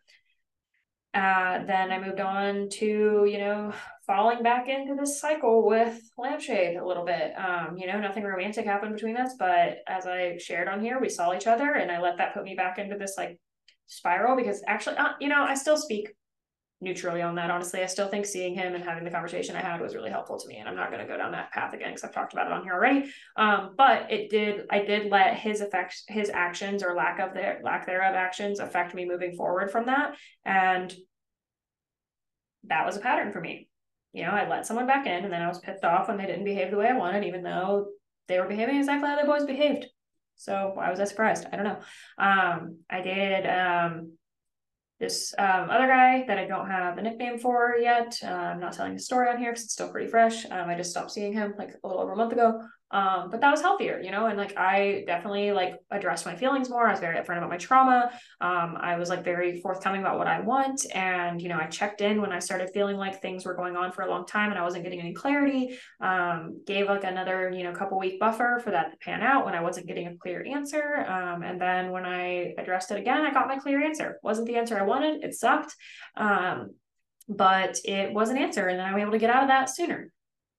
[1.11, 3.73] Uh, then I moved on to, you know,
[4.05, 7.33] falling back into this cycle with lampshade a little bit.
[7.35, 11.09] Um, you know, nothing romantic happened between us, but as I shared on here, we
[11.09, 13.39] saw each other and I let that put me back into this like
[13.87, 16.13] spiral because actually, uh, you know, I still speak
[16.81, 17.51] neutrally on that.
[17.51, 20.39] Honestly, I still think seeing him and having the conversation I had was really helpful
[20.39, 20.57] to me.
[20.57, 22.53] And I'm not going to go down that path again because I've talked about it
[22.53, 23.11] on here already.
[23.35, 27.59] Um, but it did, I did let his effects, his actions or lack of their
[27.63, 30.15] lack thereof actions affect me moving forward from that.
[30.45, 30.93] And
[32.65, 33.67] that was a pattern for me.
[34.13, 36.25] You know, I let someone back in and then I was pissed off when they
[36.25, 37.87] didn't behave the way I wanted, even though
[38.27, 39.87] they were behaving exactly how they've behaved.
[40.37, 41.45] So why was I surprised?
[41.51, 41.79] I don't know.
[42.17, 44.13] Um, I dated um,
[44.99, 48.17] this um, other guy that I don't have a nickname for yet.
[48.23, 50.45] Uh, I'm not telling the story on here because it's still pretty fresh.
[50.45, 52.61] Um, I just stopped seeing him like a little over a month ago.
[52.91, 56.69] Um, but that was healthier, you know, and like I definitely like addressed my feelings
[56.69, 56.87] more.
[56.87, 58.11] I was very upfront about my trauma.
[58.41, 60.85] Um, I was like very forthcoming about what I want.
[60.95, 63.91] And, you know, I checked in when I started feeling like things were going on
[63.91, 65.77] for a long time and I wasn't getting any clarity.
[66.01, 69.53] Um, gave like another, you know, couple week buffer for that to pan out when
[69.53, 71.05] I wasn't getting a clear answer.
[71.07, 74.17] Um, and then when I addressed it again, I got my clear answer.
[74.23, 75.23] Wasn't the answer I wanted.
[75.23, 75.75] It sucked.
[76.17, 76.71] Um,
[77.27, 78.67] but it was an answer.
[78.67, 80.11] And then I was able to get out of that sooner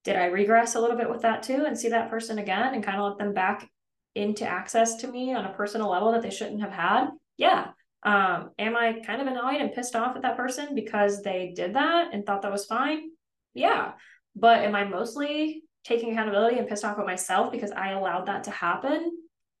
[0.03, 2.83] did I regress a little bit with that too and see that person again and
[2.83, 3.69] kind of let them back
[4.15, 7.09] into access to me on a personal level that they shouldn't have had?
[7.37, 7.67] Yeah.
[8.03, 11.75] Um, am I kind of annoyed and pissed off at that person because they did
[11.75, 13.11] that and thought that was fine?
[13.53, 13.93] Yeah.
[14.35, 18.45] But am I mostly taking accountability and pissed off at myself because I allowed that
[18.45, 19.11] to happen?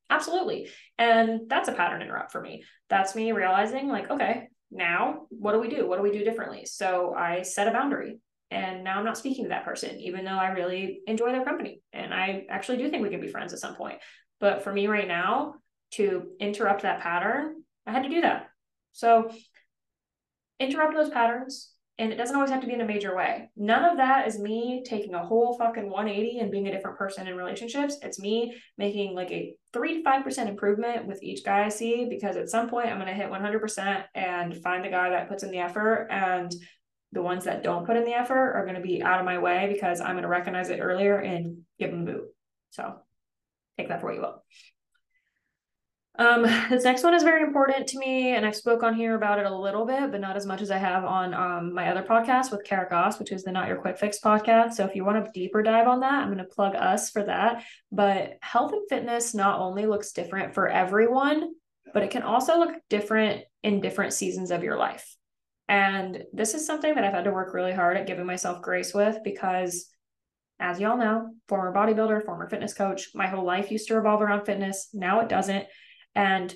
[0.09, 0.69] Absolutely.
[0.97, 2.63] And that's a pattern interrupt for me.
[2.89, 5.87] That's me realizing, like, okay, now what do we do?
[5.87, 6.65] What do we do differently?
[6.65, 8.19] So I set a boundary
[8.51, 11.81] and now I'm not speaking to that person, even though I really enjoy their company.
[11.93, 13.99] And I actually do think we can be friends at some point.
[14.41, 15.55] But for me right now,
[15.91, 18.49] to interrupt that pattern, I had to do that.
[18.91, 19.31] So
[20.59, 21.69] interrupt those patterns.
[21.97, 23.49] And it doesn't always have to be in a major way.
[23.55, 27.27] None of that is me taking a whole fucking 180 and being a different person
[27.27, 27.97] in relationships.
[28.01, 32.37] It's me making like a three to 5% improvement with each guy I see because
[32.37, 35.51] at some point I'm going to hit 100% and find the guy that puts in
[35.51, 36.51] the effort and
[37.11, 39.37] the ones that don't put in the effort are going to be out of my
[39.37, 42.25] way because I'm going to recognize it earlier and give them a boot.
[42.71, 42.95] So
[43.77, 44.43] take that for what you will.
[46.19, 49.39] Um, this next one is very important to me, and I've spoke on here about
[49.39, 52.03] it a little bit, but not as much as I have on um, my other
[52.03, 54.73] podcast with Kara Goss, which is the Not Your Quick Fix podcast.
[54.73, 57.23] So if you want a deeper dive on that, I'm going to plug us for
[57.23, 57.63] that.
[57.91, 61.53] But health and fitness not only looks different for everyone,
[61.93, 65.15] but it can also look different in different seasons of your life.
[65.71, 68.93] And this is something that I've had to work really hard at giving myself grace
[68.93, 69.87] with because,
[70.59, 74.45] as y'all know, former bodybuilder, former fitness coach, my whole life used to revolve around
[74.45, 74.89] fitness.
[74.93, 75.65] Now it doesn't.
[76.13, 76.53] And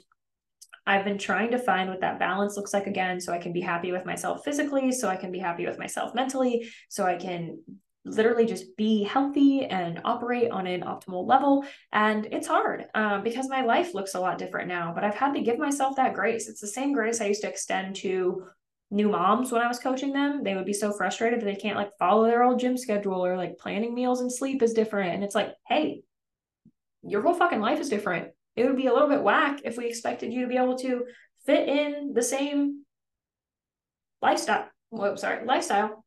[0.86, 3.62] I've been trying to find what that balance looks like again so I can be
[3.62, 7.64] happy with myself physically, so I can be happy with myself mentally, so I can
[8.04, 11.64] literally just be healthy and operate on an optimal level.
[11.94, 15.36] And it's hard um, because my life looks a lot different now, but I've had
[15.36, 16.50] to give myself that grace.
[16.50, 18.46] It's the same grace I used to extend to
[18.92, 21.78] new moms when I was coaching them, they would be so frustrated that they can't
[21.78, 25.14] like follow their old gym schedule or like planning meals and sleep is different.
[25.14, 26.04] And it's like, hey,
[27.04, 28.30] your whole fucking life is different.
[28.56, 31.06] It would be a little bit whack if we expected you to be able to
[31.46, 32.84] fit in the same
[34.22, 34.70] lifestyle.
[34.92, 36.06] Well, sorry, lifestyle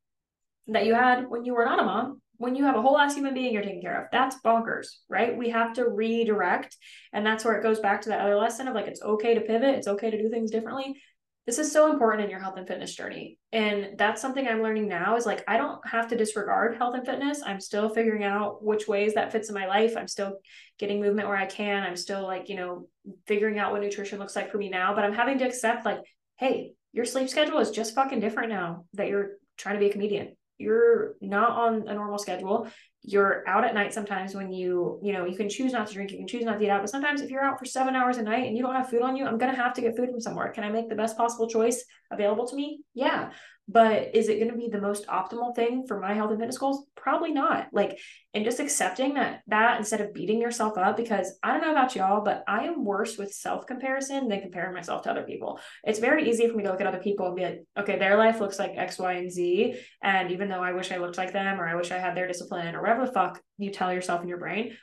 [0.69, 3.15] that you had when you were not a mom when you have a whole ass
[3.15, 6.77] human being you're taking care of that's bonkers right we have to redirect
[7.13, 9.41] and that's where it goes back to that other lesson of like it's okay to
[9.41, 11.01] pivot it's okay to do things differently
[11.49, 13.39] this is so important in your health and fitness journey.
[13.53, 17.07] And that's something i'm learning now is like i don't have to disregard health and
[17.07, 17.41] fitness.
[17.43, 19.97] I'm still figuring out which ways that fits in my life.
[19.97, 20.41] I'm still
[20.79, 21.85] getting movement where i can.
[21.85, 22.87] I'm still like you know
[23.27, 24.95] figuring out what nutrition looks like for me now.
[24.95, 26.01] But i'm having to accept like
[26.37, 29.93] hey your sleep schedule is just fucking different now that you're trying to be a
[29.93, 32.69] comedian you're not on a normal schedule.
[33.03, 36.11] You're out at night sometimes when you you know you can choose not to drink
[36.11, 38.19] you can choose not to eat out but sometimes if you're out for seven hours
[38.19, 39.97] a night and you don't have food on you i'm going to have to get
[39.97, 40.51] food from somewhere.
[40.51, 42.81] Can i make the best possible choice available to me?
[42.95, 43.31] Yeah
[43.69, 46.59] but is it going to be the most optimal thing for my health and fitness
[46.59, 47.69] goals probably not.
[47.73, 47.99] Like
[48.35, 51.97] and just accepting that that instead of beating yourself up because i don't know about
[51.97, 55.61] y'all but i am worse with self comparison than comparing myself to other people.
[55.85, 58.17] It's very easy for me to look at other people and be like okay their
[58.17, 61.33] life looks like x y and z and even though i wish i looked like
[61.33, 64.23] them or i wish i had their discipline or whatever the fuck you tell yourself
[64.23, 64.77] in your brain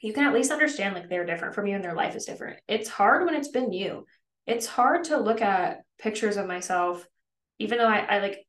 [0.00, 2.58] you can at least understand like they're different from you and their life is different.
[2.68, 4.06] It's hard when it's been you.
[4.46, 7.06] It's hard to look at pictures of myself
[7.58, 8.46] even though I, I like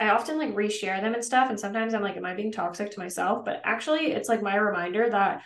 [0.00, 1.50] I often like reshare them and stuff.
[1.50, 3.44] And sometimes I'm like, am I being toxic to myself?
[3.44, 5.42] But actually, it's like my reminder that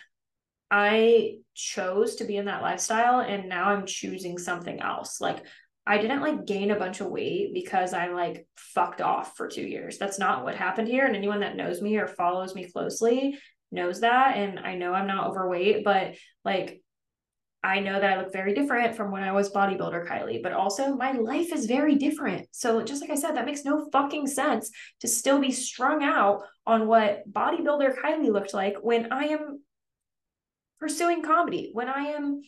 [0.71, 5.19] I chose to be in that lifestyle and now I'm choosing something else.
[5.19, 5.45] Like,
[5.85, 9.61] I didn't like gain a bunch of weight because I like fucked off for two
[9.61, 9.97] years.
[9.97, 11.05] That's not what happened here.
[11.05, 13.37] And anyone that knows me or follows me closely
[13.71, 14.37] knows that.
[14.37, 16.81] And I know I'm not overweight, but like
[17.65, 20.95] I know that I look very different from when I was bodybuilder Kylie, but also
[20.95, 22.47] my life is very different.
[22.51, 26.43] So, just like I said, that makes no fucking sense to still be strung out
[26.67, 29.63] on what bodybuilder Kylie looked like when I am
[30.79, 32.41] pursuing comedy, when I am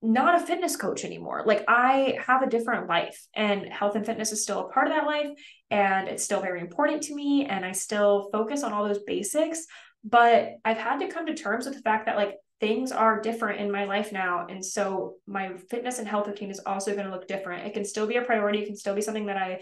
[0.00, 1.42] not a fitness coach anymore.
[1.44, 4.92] Like, I have a different life, and health and fitness is still a part of
[4.92, 5.30] that life,
[5.70, 7.46] and it's still very important to me.
[7.46, 9.66] And I still focus on all those basics.
[10.04, 12.34] But I've had to come to terms with the fact that, like,
[12.64, 14.46] things are different in my life now.
[14.48, 17.66] And so my fitness and health routine is also going to look different.
[17.66, 19.60] It can still be a priority, it can still be something that I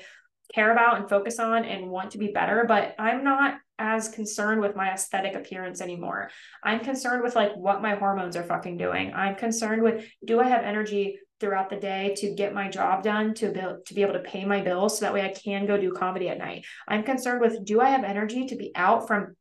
[0.55, 4.61] care about and focus on and want to be better, but I'm not as concerned
[4.61, 6.31] with my aesthetic appearance anymore.
[6.63, 9.13] I'm concerned with like what my hormones are fucking doing.
[9.13, 13.35] I'm concerned with do I have energy throughout the day to get my job done
[13.35, 15.77] to be, to be able to pay my bills so that way I can go
[15.77, 16.65] do comedy at night.
[16.87, 19.35] I'm concerned with do I have energy to be out from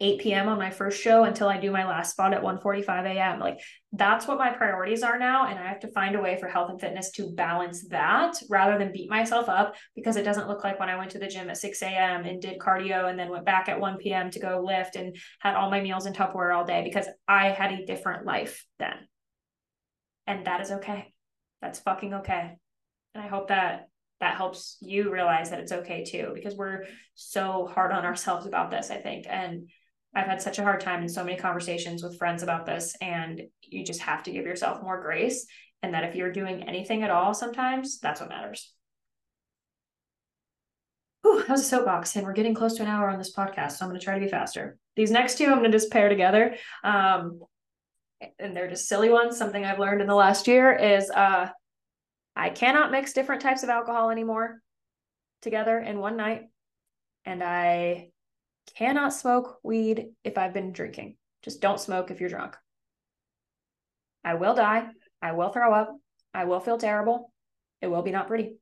[0.00, 0.48] 8 p.m.
[0.48, 3.40] on my first show until I do my last spot at 1:45 a.m.
[3.40, 3.58] Like
[3.92, 6.70] that's what my priorities are now and I have to find a way for health
[6.70, 10.78] and fitness to balance that rather than beat myself up because it doesn't look like
[10.78, 12.24] when I went to the gym at 6 a.m.
[12.24, 14.30] and did cardio and then went back at 1 p.m.
[14.30, 17.72] to go lift and had all my meals in Tupperware all day because I had
[17.72, 19.08] a different life then.
[20.28, 21.12] And that is okay.
[21.60, 22.56] That's fucking okay.
[23.14, 23.88] And I hope that
[24.20, 26.84] that helps you realize that it's okay too because we're
[27.14, 29.68] so hard on ourselves about this i think and
[30.14, 33.42] I've had such a hard time in so many conversations with friends about this, and
[33.62, 35.46] you just have to give yourself more grace.
[35.82, 38.72] And that if you're doing anything at all, sometimes that's what matters.
[41.22, 43.72] Whew, that was a soapbox, and we're getting close to an hour on this podcast,
[43.72, 44.76] so I'm going to try to be faster.
[44.96, 46.56] These next two, I'm going to just pair together.
[46.82, 47.40] Um,
[48.38, 49.36] and they're just silly ones.
[49.36, 51.48] Something I've learned in the last year is uh,
[52.34, 54.60] I cannot mix different types of alcohol anymore
[55.42, 56.42] together in one night.
[57.24, 58.08] And I
[58.76, 61.16] cannot smoke weed if I've been drinking.
[61.42, 62.56] Just don't smoke if you're drunk.
[64.24, 64.88] I will die.
[65.22, 65.96] I will throw up.
[66.34, 67.32] I will feel terrible.
[67.80, 68.56] It will be not pretty.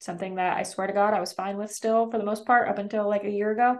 [0.00, 2.68] Something that I swear to God I was fine with still for the most part
[2.68, 3.78] up until like a year ago.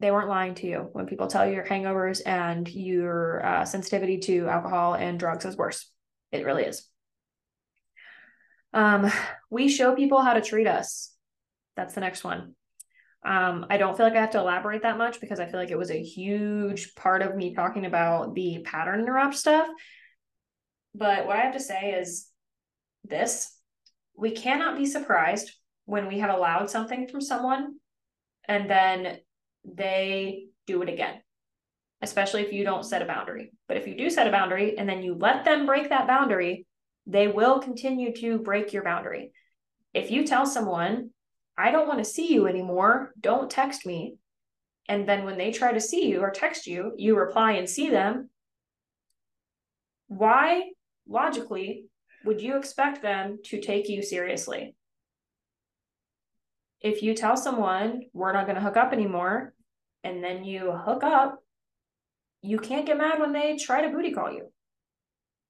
[0.00, 4.18] They weren't lying to you when people tell you your hangovers and your uh, sensitivity
[4.18, 5.90] to alcohol and drugs is worse.
[6.32, 6.86] It really is.
[8.74, 9.10] Um,
[9.48, 11.14] we show people how to treat us.
[11.76, 12.55] That's the next one.
[13.26, 15.72] Um, I don't feel like I have to elaborate that much because I feel like
[15.72, 19.66] it was a huge part of me talking about the pattern interrupt stuff.
[20.94, 22.28] But what I have to say is
[23.04, 23.52] this
[24.16, 25.50] we cannot be surprised
[25.86, 27.74] when we have allowed something from someone
[28.46, 29.18] and then
[29.64, 31.20] they do it again,
[32.02, 33.50] especially if you don't set a boundary.
[33.66, 36.64] But if you do set a boundary and then you let them break that boundary,
[37.08, 39.32] they will continue to break your boundary.
[39.92, 41.10] If you tell someone
[41.58, 43.12] I don't want to see you anymore.
[43.20, 44.16] Don't text me.
[44.88, 47.90] And then when they try to see you or text you, you reply and see
[47.90, 48.30] them.
[50.08, 50.70] Why,
[51.08, 51.86] logically,
[52.24, 54.74] would you expect them to take you seriously?
[56.80, 59.54] If you tell someone we're not going to hook up anymore,
[60.04, 61.42] and then you hook up,
[62.42, 64.52] you can't get mad when they try to booty call you.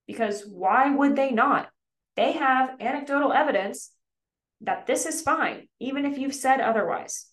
[0.06, 1.68] Because why would they not?
[2.14, 3.90] They have anecdotal evidence
[4.66, 7.26] that this is fine, even if you've said otherwise.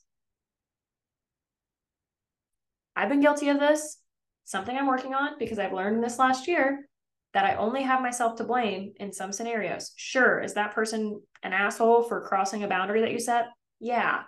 [2.95, 3.97] I've been guilty of this,
[4.45, 6.87] something I'm working on because I've learned this last year
[7.33, 9.91] that I only have myself to blame in some scenarios.
[9.95, 13.47] Sure, is that person an asshole for crossing a boundary that you set?
[13.79, 14.21] Yeah.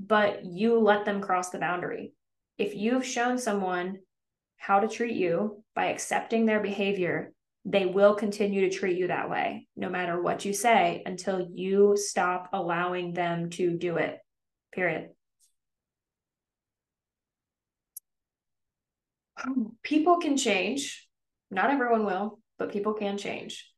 [0.00, 2.12] But you let them cross the boundary.
[2.58, 4.00] If you've shown someone
[4.56, 7.32] how to treat you by accepting their behavior,
[7.68, 11.98] they will continue to treat you that way, no matter what you say, until you
[11.98, 14.18] stop allowing them to do it.
[14.72, 15.10] Period.
[19.82, 21.06] People can change.
[21.50, 23.70] Not everyone will, but people can change.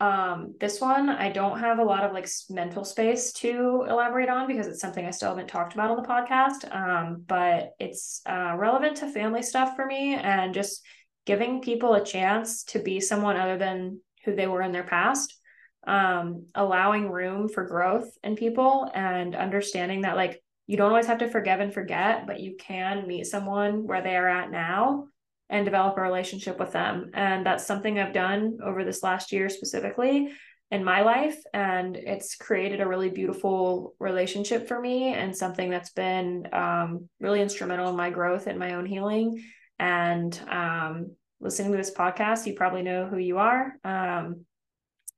[0.00, 4.46] Um, this one I don't have a lot of like mental space to elaborate on
[4.46, 6.74] because it's something I still haven't talked about on the podcast.
[6.74, 10.82] Um, but it's uh, relevant to family stuff for me and just
[11.26, 15.38] giving people a chance to be someone other than who they were in their past
[15.86, 21.18] um, allowing room for growth in people and understanding that like you don't always have
[21.18, 25.06] to forgive and forget but you can meet someone where they are at now
[25.48, 27.10] and develop a relationship with them.
[27.14, 30.32] And that's something i've done over this last year specifically
[30.72, 35.92] in my life and it's created a really beautiful relationship for me and something that's
[35.92, 39.40] been um, really instrumental in my growth and my own healing
[39.78, 43.74] and um, listening to this podcast, you probably know who you are.
[43.84, 44.44] Um,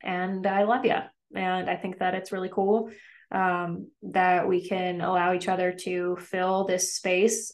[0.02, 0.96] and I love you.
[1.34, 2.90] And I think that it's really cool
[3.30, 7.52] um, that we can allow each other to fill this space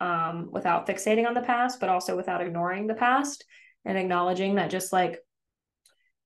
[0.00, 3.44] um, without fixating on the past, but also without ignoring the past
[3.84, 5.18] and acknowledging that just like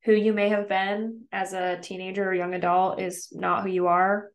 [0.04, 3.86] who you may have been as a teenager or young adult is not who you
[3.86, 4.30] are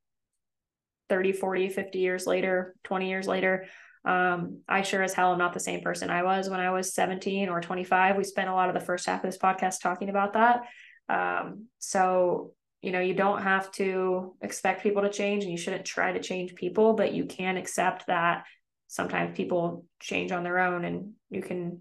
[1.09, 3.65] 30, 40, 50 years later, 20 years later.
[4.05, 6.93] Um, I sure as hell am not the same person I was when I was
[6.93, 8.17] 17 or 25.
[8.17, 10.61] We spent a lot of the first half of this podcast talking about that.
[11.09, 12.51] Um, so,
[12.81, 16.21] you know, you don't have to expect people to change and you shouldn't try to
[16.21, 18.43] change people, but you can accept that
[18.87, 21.79] sometimes people change on their own and you can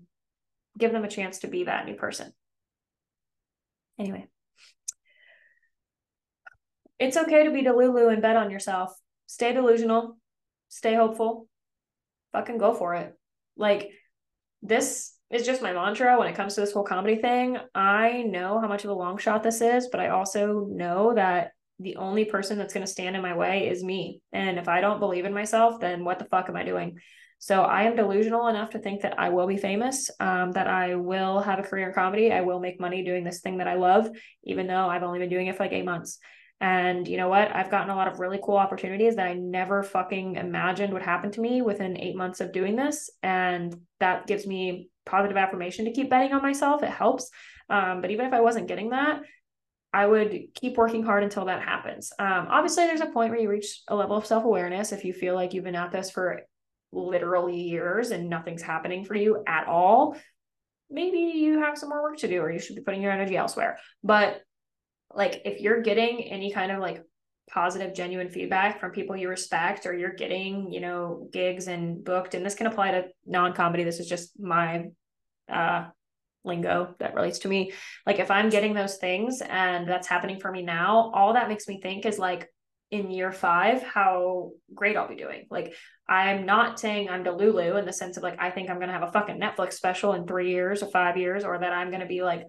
[0.79, 2.33] give them a chance to be that new person.
[3.99, 4.27] Anyway,
[6.99, 8.93] it's okay to be delulu and bet on yourself.
[9.27, 10.17] Stay delusional,
[10.69, 11.49] stay hopeful,
[12.35, 13.15] fucking go for it.
[13.57, 13.91] Like
[14.61, 17.57] this is just my mantra when it comes to this whole comedy thing.
[17.75, 21.53] I know how much of a long shot this is, but I also know that
[21.81, 24.21] the only person that's going to stand in my way is me.
[24.33, 26.99] And if I don't believe in myself, then what the fuck am I doing?
[27.39, 30.95] So I am delusional enough to think that I will be famous, um, that I
[30.95, 32.33] will have a career in comedy.
[32.33, 34.09] I will make money doing this thing that I love,
[34.45, 36.19] even though I've only been doing it for like eight months.
[36.61, 37.55] And you know what?
[37.55, 41.31] I've gotten a lot of really cool opportunities that I never fucking imagined would happen
[41.33, 43.11] to me within eight months of doing this.
[43.23, 46.83] And that gives me positive affirmation to keep betting on myself.
[46.83, 47.31] It helps.
[47.69, 49.21] Um, but even if I wasn't getting that,
[49.93, 52.13] I would keep working hard until that happens.
[52.19, 55.13] Um, obviously, there's a point where you reach a level of self awareness if you
[55.13, 56.43] feel like you've been at this for
[56.93, 60.17] literally years and nothing's happening for you at all.
[60.91, 63.37] Maybe you have some more work to do, or you should be putting your energy
[63.37, 63.79] elsewhere.
[64.03, 64.41] But
[65.15, 67.03] like if you're getting any kind of like
[67.51, 72.35] positive genuine feedback from people you respect or you're getting you know gigs and booked
[72.35, 74.87] and this can apply to non-comedy this is just my
[75.53, 75.85] uh
[76.45, 77.73] lingo that relates to me.
[78.07, 81.67] Like if i'm getting those things and that's happening for me now all that makes
[81.67, 82.49] me think is like
[82.91, 85.47] in year five how great i'll be doing.
[85.51, 85.75] Like
[86.09, 89.03] i'm not saying i'm delulu in the sense of like i think i'm gonna have
[89.09, 92.23] a fucking netflix special in three years or five years or that i'm gonna be
[92.23, 92.45] like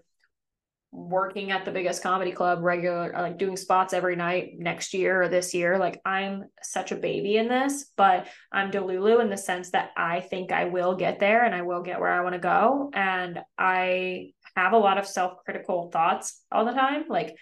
[0.95, 5.23] working at the biggest comedy club regular uh, like doing spots every night next year
[5.23, 9.37] or this year like i'm such a baby in this but i'm delulu in the
[9.37, 12.33] sense that i think i will get there and i will get where i want
[12.33, 17.35] to go and i have a lot of self-critical thoughts all the time like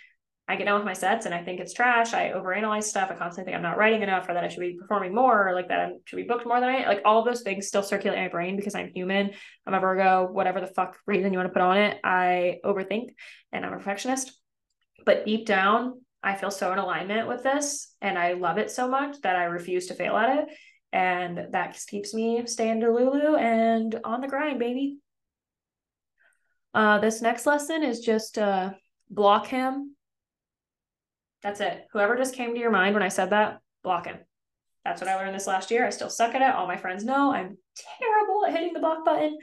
[0.48, 2.14] I get down with my sets and I think it's trash.
[2.14, 3.10] I overanalyze stuff.
[3.10, 5.54] I constantly think I'm not writing enough or that I should be performing more or
[5.54, 8.18] like that I should be booked more than I like all those things still circulate
[8.18, 9.32] in my brain because I'm human.
[9.66, 11.98] I'm a Virgo, whatever the fuck reason you want to put on it.
[12.04, 13.12] I overthink
[13.54, 14.38] and I'm a perfectionist.
[15.06, 18.90] But deep down, I feel so in alignment with this and I love it so
[18.90, 20.46] much that I refuse to fail at it.
[20.92, 24.98] And that keeps me staying delulu and on the grind, baby.
[26.74, 28.72] Uh, this next lesson is just uh,
[29.10, 29.96] block him
[31.44, 31.88] that's it.
[31.92, 34.18] Whoever just came to your mind when I said that, block him.
[34.86, 35.86] That's what I learned this last year.
[35.86, 36.56] I still suck at it.
[36.56, 37.58] All my friends know I'm
[38.00, 39.38] terrible at hitting the block button,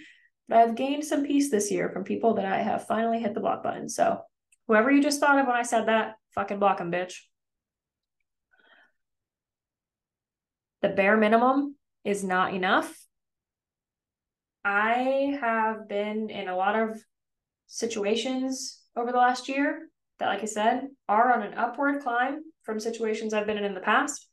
[0.48, 3.40] but I've gained some peace this year from people that I have finally hit the
[3.40, 3.88] block button.
[3.88, 4.20] So
[4.70, 7.22] Whoever you just thought of when I said that, fucking block them, bitch.
[10.80, 11.74] The bare minimum
[12.04, 12.96] is not enough.
[14.64, 17.02] I have been in a lot of
[17.66, 19.88] situations over the last year
[20.20, 23.74] that, like I said, are on an upward climb from situations I've been in in
[23.74, 24.28] the past,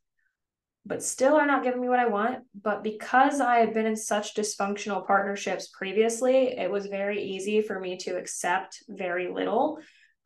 [0.86, 2.44] but still are not giving me what I want.
[2.62, 7.80] But because I had been in such dysfunctional partnerships previously, it was very easy for
[7.80, 9.80] me to accept very little.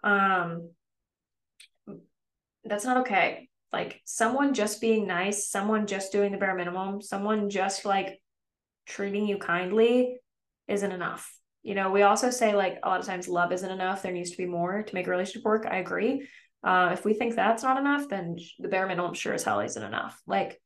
[0.04, 0.72] Um,
[2.66, 3.48] that's not okay.
[3.72, 8.20] Like someone just being nice, someone just doing the bare minimum, someone just like
[8.86, 10.18] treating you kindly
[10.68, 11.32] isn't enough.
[11.64, 14.02] You know, we also say like a lot of times love isn't enough.
[14.02, 15.68] There needs to be more to make a relationship work.
[15.70, 16.28] I agree.
[16.64, 19.84] Uh, if we think that's not enough, then the bare minimum sure as hell isn't
[19.84, 20.20] enough.
[20.28, 20.60] Like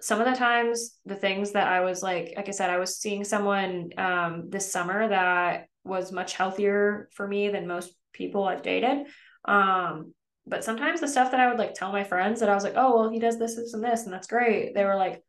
[0.00, 2.98] some of the times, the things that I was like, like I said, I was
[2.98, 8.62] seeing someone um, this summer that was much healthier for me than most people I've
[8.62, 9.06] dated.
[9.44, 10.14] Um,
[10.46, 12.74] but sometimes the stuff that I would like tell my friends that I was like,
[12.76, 14.74] oh, well, he does this, this, and this, and that's great.
[14.74, 15.22] They were like,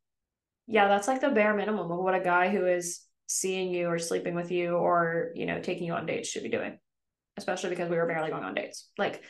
[0.67, 3.01] yeah, that's like the bare minimum of what a guy who is
[3.31, 6.49] seeing you or sleeping with you or, you know, taking you on dates should be
[6.49, 6.77] doing,
[7.37, 9.23] especially because we were barely going on dates, like,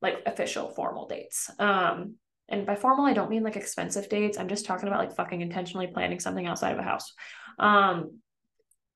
[0.00, 1.50] like official formal dates.
[1.58, 2.16] Um,
[2.48, 4.38] and by formal, I don't mean like expensive dates.
[4.38, 7.12] I'm just talking about like fucking intentionally planning something outside of a house.
[7.58, 8.18] Um,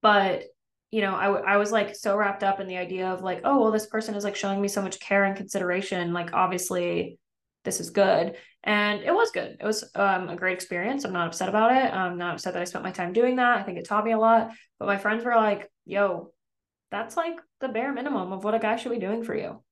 [0.02, 0.44] but
[0.90, 3.60] you know, I, I was like so wrapped up in the idea of like, oh,
[3.60, 6.12] well, this person is like showing me so much care and consideration.
[6.12, 7.18] Like, obviously,
[7.64, 8.36] this is good.
[8.66, 9.56] And it was good.
[9.60, 11.04] It was um, a great experience.
[11.04, 11.92] I'm not upset about it.
[11.92, 13.58] I'm not upset that I spent my time doing that.
[13.58, 14.50] I think it taught me a lot.
[14.78, 16.32] But my friends were like, yo,
[16.90, 19.62] that's like the bare minimum of what a guy should be doing for you.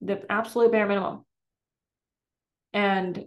[0.00, 1.24] The absolute bare minimum.
[2.72, 3.24] And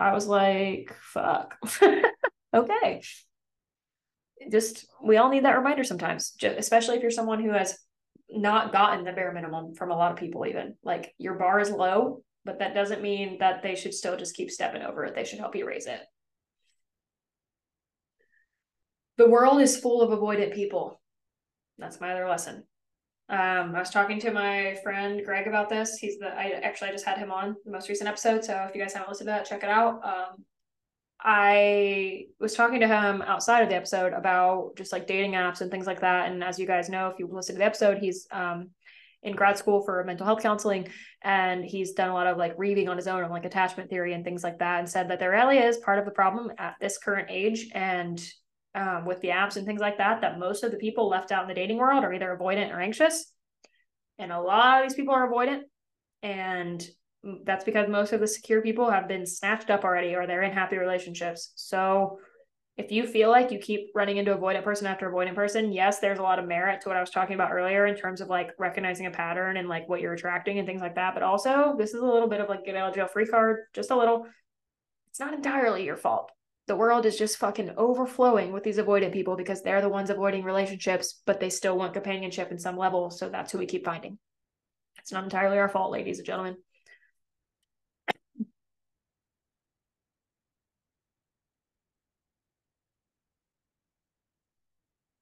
[0.00, 1.56] I was like, fuck.
[2.54, 3.02] okay
[4.50, 7.78] just we all need that reminder sometimes, just, especially if you're someone who has
[8.30, 11.70] not gotten the bare minimum from a lot of people, even like your bar is
[11.70, 15.14] low, but that doesn't mean that they should still just keep stepping over it.
[15.14, 16.00] They should help you raise it.
[19.18, 21.00] The world is full of avoidant people.
[21.78, 22.64] That's my other lesson.
[23.28, 25.96] Um, I was talking to my friend Greg about this.
[25.96, 28.44] He's the I actually I just had him on the most recent episode.
[28.44, 30.00] So if you guys haven't listened to that, check it out.
[30.04, 30.44] Um,
[31.20, 35.70] I was talking to him outside of the episode about just like dating apps and
[35.70, 36.30] things like that.
[36.30, 38.70] And as you guys know, if you listen to the episode, he's um,
[39.26, 40.88] in grad school for mental health counseling
[41.22, 44.14] and he's done a lot of like reading on his own on like attachment theory
[44.14, 46.76] and things like that and said that there really is part of the problem at
[46.80, 48.24] this current age and
[48.74, 51.42] um, with the apps and things like that that most of the people left out
[51.42, 53.32] in the dating world are either avoidant or anxious
[54.18, 55.62] and a lot of these people are avoidant
[56.22, 56.86] and
[57.44, 60.52] that's because most of the secure people have been snatched up already or they're in
[60.52, 61.52] happy relationships.
[61.56, 62.18] So
[62.76, 66.18] if you feel like you keep running into avoidant person after avoidant person, yes, there's
[66.18, 68.50] a lot of merit to what I was talking about earlier in terms of like
[68.58, 71.14] recognizing a pattern and like what you're attracting and things like that.
[71.14, 73.60] But also, this is a little bit of like get out of jail free card,
[73.72, 74.26] just a little.
[75.08, 76.30] It's not entirely your fault.
[76.66, 80.44] The world is just fucking overflowing with these avoidant people because they're the ones avoiding
[80.44, 83.10] relationships, but they still want companionship in some level.
[83.10, 84.18] So that's who we keep finding.
[84.98, 86.56] It's not entirely our fault, ladies and gentlemen.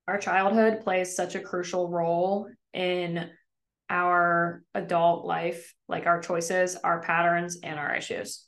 [0.06, 3.30] Our childhood plays such a crucial role in
[3.88, 8.46] our adult life, like our choices, our patterns, and our issues.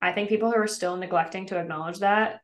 [0.00, 2.40] I think people who are still neglecting to acknowledge that,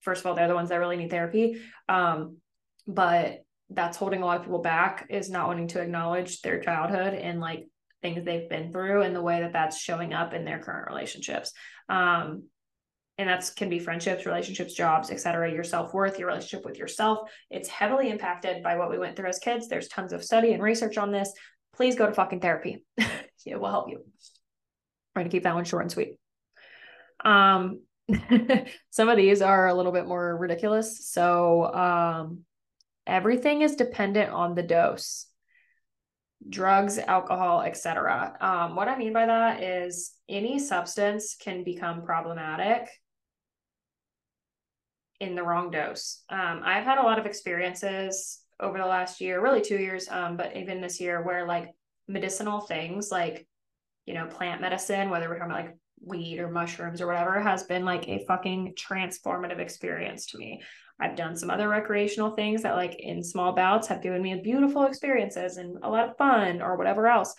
[0.00, 1.60] first of all, they're the ones that really need therapy.
[1.88, 2.38] Um,
[2.86, 7.14] but that's holding a lot of people back is not wanting to acknowledge their childhood
[7.14, 7.66] and like
[8.02, 11.52] things they've been through and the way that that's showing up in their current relationships.
[11.88, 12.44] Um,
[13.18, 17.30] and that's can be friendships relationships jobs etc your self-worth your relationship with yourself.
[17.50, 19.68] It's heavily impacted by what we went through as kids.
[19.68, 21.32] There's tons of study and research on this.
[21.74, 22.84] Please go to fucking therapy.
[23.48, 24.04] It will help you.
[25.14, 26.16] Trying to keep that one short and sweet.
[27.24, 27.82] Um
[28.90, 31.08] some of these are a little bit more ridiculous.
[31.08, 32.40] So um
[33.06, 35.26] everything is dependent on the dose.
[36.48, 38.36] Drugs, alcohol, etc.
[38.40, 42.88] Um, what I mean by that is any substance can become problematic
[45.20, 46.22] in the wrong dose.
[46.28, 50.36] Um, I've had a lot of experiences over the last year, really two years, um,
[50.36, 51.70] but even this year, where like
[52.08, 53.46] medicinal things, like
[54.06, 57.64] you know, plant medicine, whether we're talking about like weed or mushrooms or whatever, has
[57.64, 60.62] been like a fucking transformative experience to me.
[61.00, 64.84] I've done some other recreational things that, like in small bouts, have given me beautiful
[64.84, 67.34] experiences and a lot of fun or whatever else.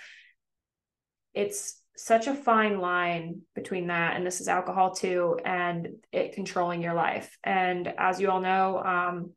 [1.34, 6.82] It's such a fine line between that and this is alcohol too and it controlling
[6.82, 9.32] your life and as you all know um,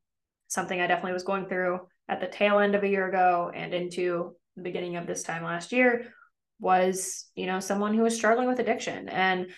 [0.48, 3.72] something i definitely was going through at the tail end of a year ago and
[3.72, 6.12] into the beginning of this time last year
[6.60, 9.08] was, you know, someone who was struggling with addiction.
[9.08, 9.50] And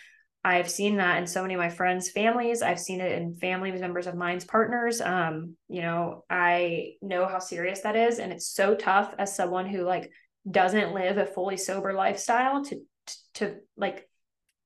[0.45, 2.63] I've seen that in so many of my friends' families.
[2.63, 5.01] I've seen it in family members of mine's partners.
[5.01, 8.19] Um, you know, I know how serious that is.
[8.19, 10.11] And it's so tough as someone who like
[10.51, 12.81] doesn't live a fully sober lifestyle to
[13.35, 14.09] to, like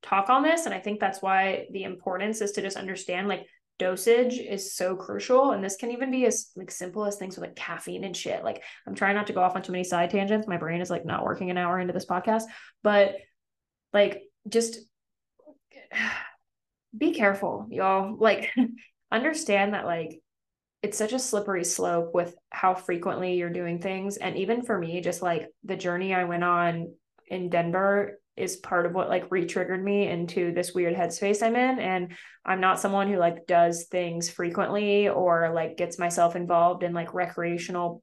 [0.07, 0.67] talk on this.
[0.67, 3.47] And I think that's why the importance is to just understand like
[3.79, 7.43] dosage is so crucial and this can even be as like simple as things with
[7.43, 8.43] like caffeine and shit.
[8.43, 10.47] Like i'm trying not to go off on too many side tangents.
[10.47, 12.45] My brain is like not working an hour into this podcast.
[12.83, 13.17] But
[13.93, 14.79] like just
[16.97, 18.17] be careful y'all.
[18.17, 18.51] Like
[19.11, 20.21] understand that like
[20.83, 24.17] it's such a slippery slope with how frequently you're doing things.
[24.17, 26.95] And even for me just like the journey i went on
[27.29, 31.79] in denver is part of what like re-triggered me into this weird headspace I'm in.
[31.79, 32.15] And
[32.45, 37.15] I'm not someone who like does things frequently or like gets myself involved in like
[37.15, 38.03] recreational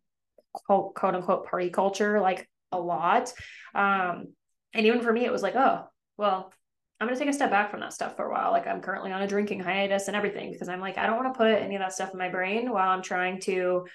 [0.53, 3.31] quote, quote unquote party culture like a lot.
[3.75, 4.33] Um,
[4.73, 6.51] and even for me, it was like, oh, well,
[6.99, 8.51] I'm gonna take a step back from that stuff for a while.
[8.51, 11.33] Like I'm currently on a drinking hiatus and everything because I'm like, I don't want
[11.33, 13.85] to put any of that stuff in my brain while I'm trying to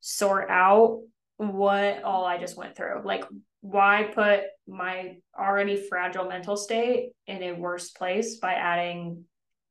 [0.00, 1.00] sort out
[1.38, 3.02] what all I just went through.
[3.04, 3.24] Like
[3.70, 9.24] why put my already fragile mental state in a worse place by adding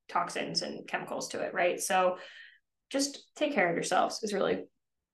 [0.07, 1.79] toxins and chemicals to it, right?
[1.79, 2.17] So
[2.91, 4.65] just take care of yourselves is really,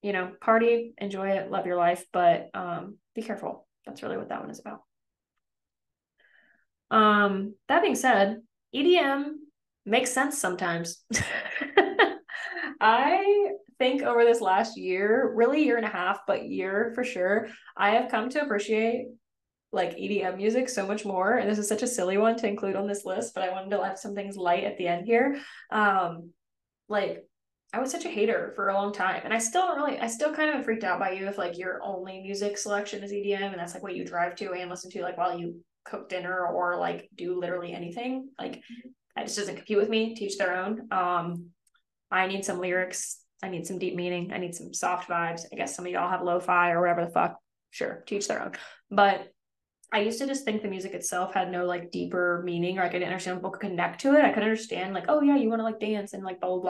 [0.01, 3.65] you know, party, enjoy it, love your life, but um, be careful.
[3.85, 4.81] That's really what that one is about.
[6.91, 8.41] Um, that being said,
[8.75, 9.35] EDM
[9.85, 11.05] makes sense sometimes.
[12.81, 13.47] I
[13.79, 17.91] think over this last year, really year and a half, but year for sure, I
[17.91, 19.07] have come to appreciate
[19.71, 21.37] like EDM music so much more.
[21.37, 23.71] And this is such a silly one to include on this list, but I wanted
[23.71, 25.41] to have some things light at the end here.
[25.71, 26.29] Um,
[26.87, 27.25] like
[27.73, 29.21] I was such a hater for a long time.
[29.23, 31.57] And I still don't really I still kind of freaked out by you if like
[31.57, 34.91] your only music selection is EDM and that's like what you drive to and listen
[34.91, 38.29] to like while you cook dinner or like do literally anything.
[38.37, 38.61] Like
[39.15, 40.87] that just doesn't compute with me, teach their own.
[40.91, 41.47] Um
[42.11, 43.22] I need some lyrics.
[43.43, 44.31] I need some deep meaning.
[44.33, 45.41] I need some soft vibes.
[45.51, 47.37] I guess some of y'all have lo-fi or whatever the fuck.
[47.71, 48.53] Sure, teach their own.
[48.89, 49.27] But
[49.91, 52.89] I used to just think the music itself had no like deeper meaning, or I
[52.89, 54.25] couldn't understand people could connect to it.
[54.25, 56.61] I could understand like, oh yeah, you want to like dance and like blah blah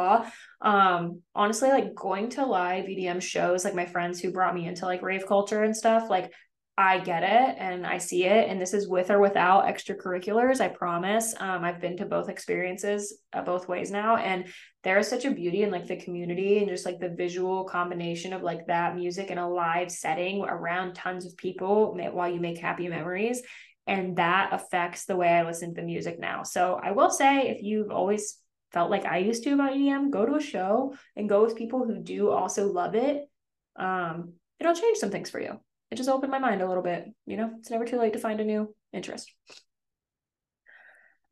[0.62, 0.70] blah.
[0.70, 4.86] Um, honestly, like going to live EDM shows, like my friends who brought me into
[4.86, 6.34] like rave culture and stuff, like
[6.78, 8.50] I get it and I see it.
[8.50, 10.60] And this is with or without extracurriculars.
[10.60, 11.36] I promise.
[11.40, 14.18] Um, I've been to both experiences uh, both ways now.
[14.18, 14.48] And
[14.84, 18.34] there is such a beauty in like the community and just like the visual combination
[18.34, 22.58] of like that music in a live setting around tons of people while you make
[22.58, 23.42] happy memories.
[23.88, 26.44] And that affects the way I listen to music now.
[26.44, 28.38] So I will say, if you've always
[28.72, 31.86] felt like I used to about EDM, go to a show and go with people
[31.86, 33.30] who do also love it.
[33.76, 35.60] Um, it'll change some things for you
[35.94, 37.06] it just opened my mind a little bit.
[37.28, 39.32] You know, it's never too late to find a new interest.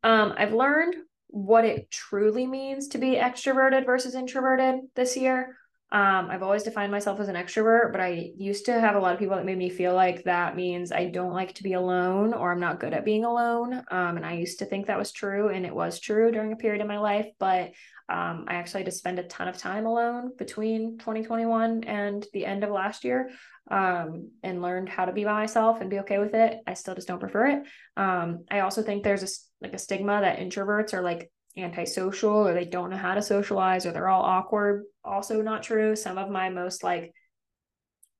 [0.03, 0.93] Um, I've learned
[1.31, 5.57] what it truly means to be extroverted versus introverted this year.
[5.93, 9.13] Um, I've always defined myself as an extrovert, but I used to have a lot
[9.13, 12.33] of people that made me feel like that means I don't like to be alone
[12.33, 13.73] or I'm not good at being alone.
[13.91, 16.57] Um, and I used to think that was true, and it was true during a
[16.57, 17.27] period in my life.
[17.39, 17.71] But
[18.07, 22.45] um, I actually had to spend a ton of time alone between 2021 and the
[22.45, 23.29] end of last year
[23.69, 26.59] um, and learned how to be by myself and be okay with it.
[26.67, 27.63] I still just don't prefer it.
[27.97, 29.27] Um, I also think there's a
[29.61, 33.85] like a stigma that introverts are like antisocial or they don't know how to socialize
[33.85, 34.83] or they're all awkward.
[35.03, 35.95] Also not true.
[35.95, 37.13] Some of my most like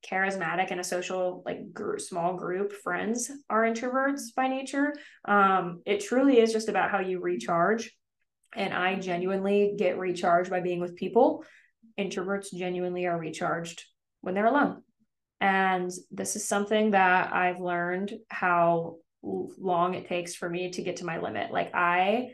[0.09, 1.59] charismatic and a social like
[1.97, 4.93] small group friends are introverts by nature.
[5.25, 7.91] Um, it truly is just about how you recharge
[8.55, 11.45] and I genuinely get recharged by being with people.
[11.97, 13.85] Introverts genuinely are recharged
[14.21, 14.83] when they're alone.
[15.41, 20.97] And this is something that I've learned how long it takes for me to get
[20.97, 21.51] to my limit.
[21.51, 22.33] Like I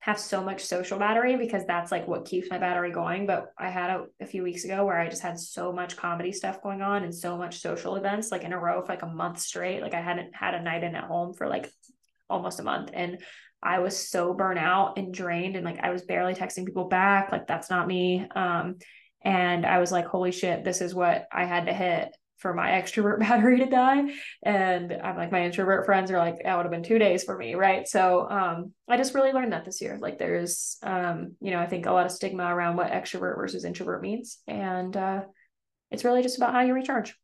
[0.00, 3.26] have so much social battery because that's like what keeps my battery going.
[3.26, 6.32] But I had a, a, few weeks ago where I just had so much comedy
[6.32, 9.06] stuff going on and so much social events like in a row for like a
[9.06, 9.80] month straight.
[9.80, 11.70] Like I hadn't had a night in at home for like
[12.28, 12.90] almost a month.
[12.92, 13.22] And
[13.62, 17.30] I was so burnt out and drained and like I was barely texting people back.
[17.30, 18.26] Like that's not me.
[18.34, 18.76] Um,
[19.24, 22.12] and I was like, holy shit, this is what I had to hit
[22.42, 24.12] for my extrovert battery to die.
[24.42, 27.38] And I'm like, my introvert friends are like, that would have been two days for
[27.38, 27.54] me.
[27.54, 27.88] Right.
[27.88, 29.96] So um, I just really learned that this year.
[30.00, 33.64] Like there's um, you know, I think a lot of stigma around what extrovert versus
[33.64, 34.38] introvert means.
[34.46, 35.22] And uh,
[35.90, 37.14] it's really just about how you recharge.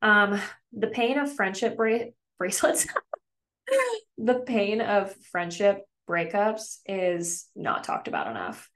[0.00, 0.40] Um,
[0.72, 2.86] the pain of friendship bra- bracelets.
[4.18, 8.68] the pain of friendship breakups is not talked about enough.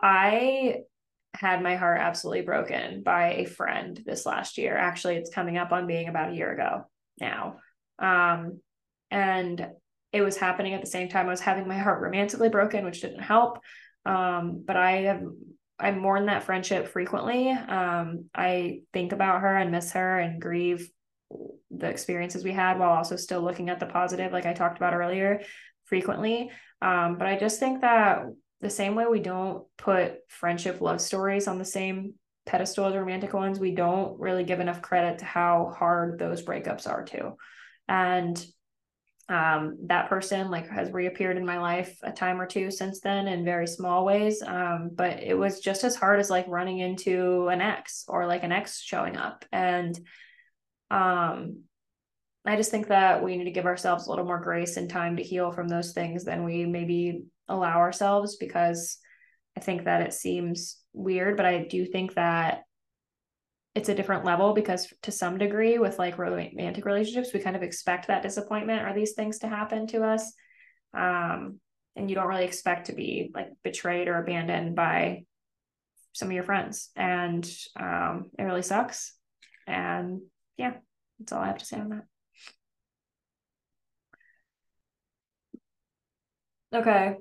[0.00, 0.80] I
[1.38, 4.76] had my heart absolutely broken by a friend this last year.
[4.76, 6.84] Actually, it's coming up on being about a year ago
[7.20, 7.56] now.
[7.98, 8.60] Um,
[9.10, 9.68] and
[10.12, 13.00] it was happening at the same time I was having my heart romantically broken, which
[13.00, 13.58] didn't help.
[14.04, 15.22] Um, but I have
[15.78, 17.50] I mourn that friendship frequently.
[17.50, 20.88] Um, I think about her and miss her and grieve
[21.70, 24.94] the experiences we had while also still looking at the positive, like I talked about
[24.94, 25.42] earlier,
[25.84, 26.50] frequently.
[26.80, 28.22] Um, but I just think that
[28.60, 32.14] the same way we don't put friendship love stories on the same
[32.46, 36.88] pedestal as romantic ones, we don't really give enough credit to how hard those breakups
[36.88, 37.36] are too.
[37.88, 38.44] And
[39.28, 43.26] um, that person like has reappeared in my life a time or two since then
[43.26, 47.48] in very small ways um, but it was just as hard as like running into
[47.48, 49.98] an ex or like an ex showing up and
[50.92, 51.62] um
[52.44, 55.16] i just think that we need to give ourselves a little more grace and time
[55.16, 58.98] to heal from those things than we maybe allow ourselves because
[59.56, 62.62] i think that it seems weird but i do think that
[63.76, 67.62] it's a different level because to some degree with like romantic relationships we kind of
[67.62, 70.32] expect that disappointment or these things to happen to us
[70.94, 71.60] um,
[71.94, 75.24] and you don't really expect to be like betrayed or abandoned by
[76.14, 77.46] some of your friends and
[77.78, 79.12] um, it really sucks
[79.66, 80.22] and
[80.56, 80.72] yeah
[81.18, 82.04] that's all i have to say on that.
[86.72, 87.16] Okay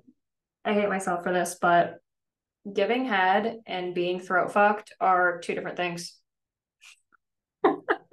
[0.66, 1.98] i hate myself for this but
[2.74, 6.18] giving head and being throat fucked are two different things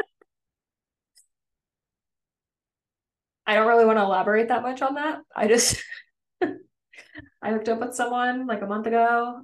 [3.47, 5.21] I don't really want to elaborate that much on that.
[5.35, 5.83] I just
[6.43, 9.43] I hooked up with someone like a month ago.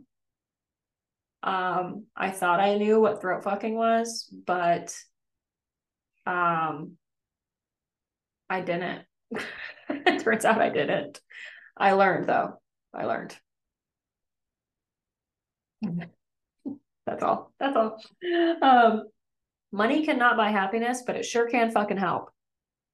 [1.42, 4.94] Um, I thought I knew what throat fucking was, but
[6.26, 6.96] um
[8.50, 9.04] I didn't.
[9.88, 11.20] it turns out I didn't.
[11.76, 12.60] I learned though.
[12.94, 13.36] I learned.
[17.06, 17.52] That's all.
[17.58, 18.00] That's all.
[18.62, 19.04] Um
[19.72, 22.30] money cannot buy happiness, but it sure can fucking help.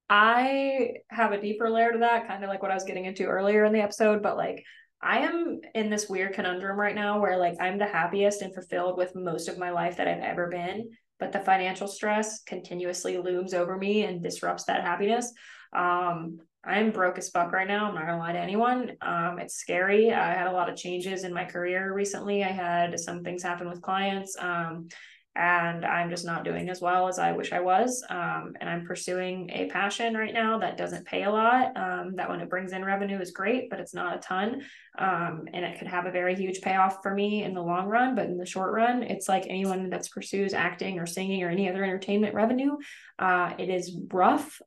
[0.09, 3.25] I have a deeper layer to that, kind of like what I was getting into
[3.25, 4.65] earlier in the episode, but like
[5.01, 8.97] I am in this weird conundrum right now where like I'm the happiest and fulfilled
[8.97, 13.55] with most of my life that I've ever been, but the financial stress continuously looms
[13.55, 15.33] over me and disrupts that happiness.
[15.75, 17.89] Um, I'm broke as fuck right now.
[17.89, 18.93] I'm not gonna lie to anyone.
[19.01, 20.13] Um, it's scary.
[20.13, 22.43] I had a lot of changes in my career recently.
[22.43, 24.37] I had some things happen with clients.
[24.39, 24.89] Um,
[25.37, 28.05] and I'm just not doing as well as I wish I was.
[28.09, 31.77] Um, and I'm pursuing a passion right now that doesn't pay a lot.
[31.77, 34.63] Um, that when it brings in revenue is great, but it's not a ton.
[34.97, 38.15] Um, and it could have a very huge payoff for me in the long run.
[38.15, 41.69] But in the short run, it's like anyone that pursues acting or singing or any
[41.69, 42.77] other entertainment revenue.
[43.19, 44.61] Uh, it is rough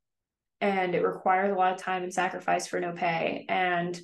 [0.61, 3.45] and it requires a lot of time and sacrifice for no pay.
[3.47, 3.99] And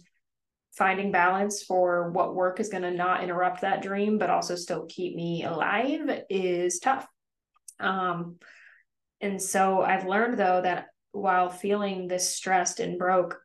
[0.78, 4.86] finding balance for what work is going to not interrupt that dream but also still
[4.90, 7.08] keep me alive is tough
[7.80, 8.38] um
[9.22, 13.40] and so i've learned though that while feeling this stressed and broke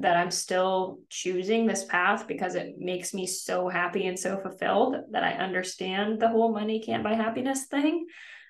[0.00, 4.96] that i'm still choosing this path because it makes me so happy and so fulfilled
[5.12, 8.04] that i understand the whole money can't buy happiness thing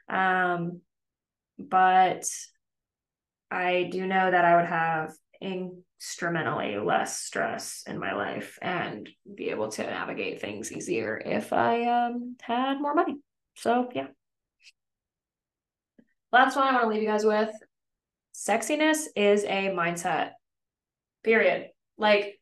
[0.09, 0.81] um
[1.57, 2.25] but
[3.51, 9.51] i do know that i would have instrumentally less stress in my life and be
[9.51, 13.17] able to navigate things easier if I um had more money.
[13.57, 14.09] So yeah.
[16.33, 17.51] Last one I want to leave you guys with.
[18.35, 20.33] Sexiness is a mindset.
[21.25, 21.69] Period.
[21.97, 22.39] Like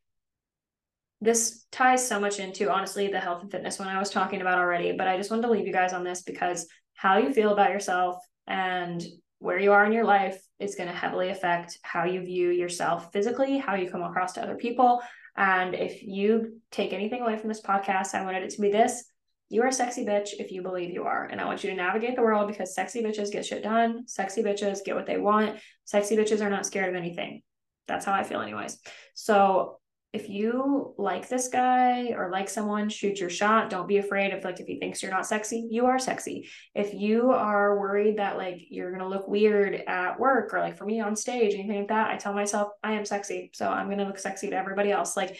[1.20, 4.58] this ties so much into honestly the health and fitness one I was talking about
[4.58, 7.52] already, but I just wanted to leave you guys on this because how you feel
[7.52, 8.16] about yourself
[8.46, 9.02] and
[9.38, 13.12] where you are in your life is going to heavily affect how you view yourself
[13.12, 15.00] physically, how you come across to other people.
[15.36, 19.04] And if you take anything away from this podcast, I wanted it to be this
[19.48, 21.24] you are a sexy bitch if you believe you are.
[21.24, 24.08] And I want you to navigate the world because sexy bitches get shit done.
[24.08, 25.60] Sexy bitches get what they want.
[25.84, 27.42] Sexy bitches are not scared of anything.
[27.86, 28.78] That's how I feel, anyways.
[29.14, 29.78] So
[30.16, 33.68] if you like this guy or like someone, shoot your shot.
[33.68, 36.48] Don't be afraid of like if he thinks you're not sexy, you are sexy.
[36.74, 40.86] If you are worried that like you're gonna look weird at work or like for
[40.86, 43.50] me on stage, anything like that, I tell myself I am sexy.
[43.52, 45.18] So I'm gonna look sexy to everybody else.
[45.18, 45.36] Like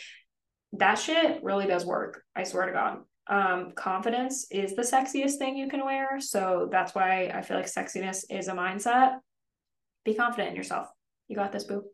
[0.74, 2.23] that shit really does work.
[2.36, 2.98] I swear to God.
[3.28, 6.20] Um, confidence is the sexiest thing you can wear.
[6.20, 9.20] So that's why I feel like sexiness is a mindset.
[10.05, 10.89] Be confident in yourself.
[11.28, 11.85] You got this, boo.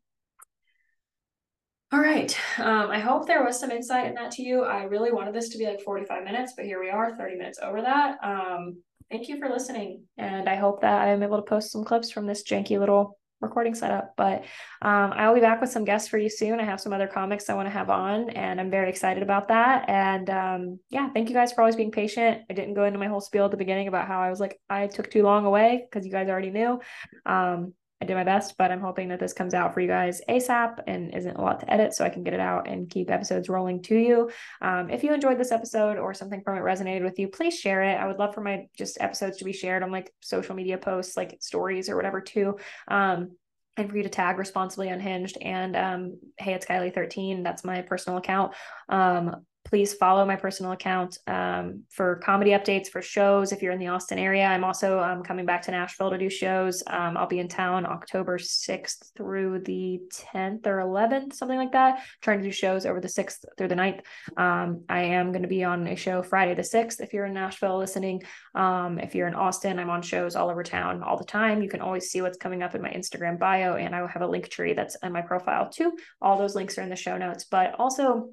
[1.92, 2.34] All right.
[2.58, 4.62] Um, I hope there was some insight in that to you.
[4.62, 7.58] I really wanted this to be like 45 minutes, but here we are, 30 minutes
[7.62, 8.16] over that.
[8.24, 8.78] Um,
[9.10, 10.04] thank you for listening.
[10.16, 13.74] And I hope that I'm able to post some clips from this janky little recording
[13.74, 14.14] setup.
[14.16, 14.44] But
[14.80, 16.60] um, I'll be back with some guests for you soon.
[16.60, 19.48] I have some other comics I want to have on, and I'm very excited about
[19.48, 19.86] that.
[19.90, 22.40] And um, yeah, thank you guys for always being patient.
[22.48, 24.58] I didn't go into my whole spiel at the beginning about how I was like,
[24.70, 26.80] I took too long away because you guys already knew.
[27.26, 30.20] Um, I did my best, but I'm hoping that this comes out for you guys
[30.28, 33.12] ASAP and isn't a lot to edit so I can get it out and keep
[33.12, 34.28] episodes rolling to you.
[34.60, 37.84] Um, if you enjoyed this episode or something from it resonated with you, please share
[37.84, 37.94] it.
[37.94, 41.16] I would love for my just episodes to be shared on like social media posts,
[41.16, 42.58] like stories or whatever too.
[42.88, 43.36] Um,
[43.76, 47.80] and for you to tag responsibly unhinged and um, hey it's kylie 13 that's my
[47.80, 48.52] personal account
[48.90, 53.78] um, please follow my personal account um, for comedy updates for shows if you're in
[53.78, 54.44] the Austin area.
[54.44, 56.82] I'm also um, coming back to Nashville to do shows.
[56.86, 60.00] Um, I'll be in town October 6th through the
[60.34, 63.74] 10th or 11th, something like that, trying to do shows over the 6th through the
[63.74, 64.00] 9th.
[64.36, 67.34] Um, I am going to be on a show Friday the 6th if you're in
[67.34, 68.22] Nashville listening.
[68.54, 71.62] Um, if you're in Austin, I'm on shows all over town all the time.
[71.62, 74.22] You can always see what's coming up in my Instagram bio, and I will have
[74.22, 75.92] a Linktree that's in my profile too.
[76.20, 78.30] All those links are in the show notes, but also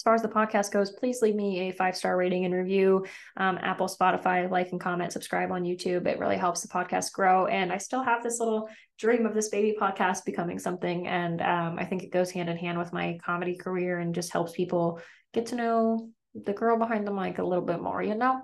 [0.00, 3.04] as far as the podcast goes, please leave me a five star rating and review.
[3.36, 6.06] Um, Apple, Spotify, like and comment, subscribe on YouTube.
[6.06, 7.44] It really helps the podcast grow.
[7.44, 11.06] And I still have this little dream of this baby podcast becoming something.
[11.06, 14.32] And um, I think it goes hand in hand with my comedy career and just
[14.32, 15.02] helps people
[15.34, 18.40] get to know the girl behind the mic a little bit more, you know?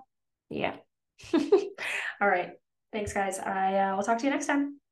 [0.50, 0.76] Yeah.
[1.32, 2.50] All right.
[2.92, 3.38] Thanks, guys.
[3.38, 4.78] I uh, will talk to you next time.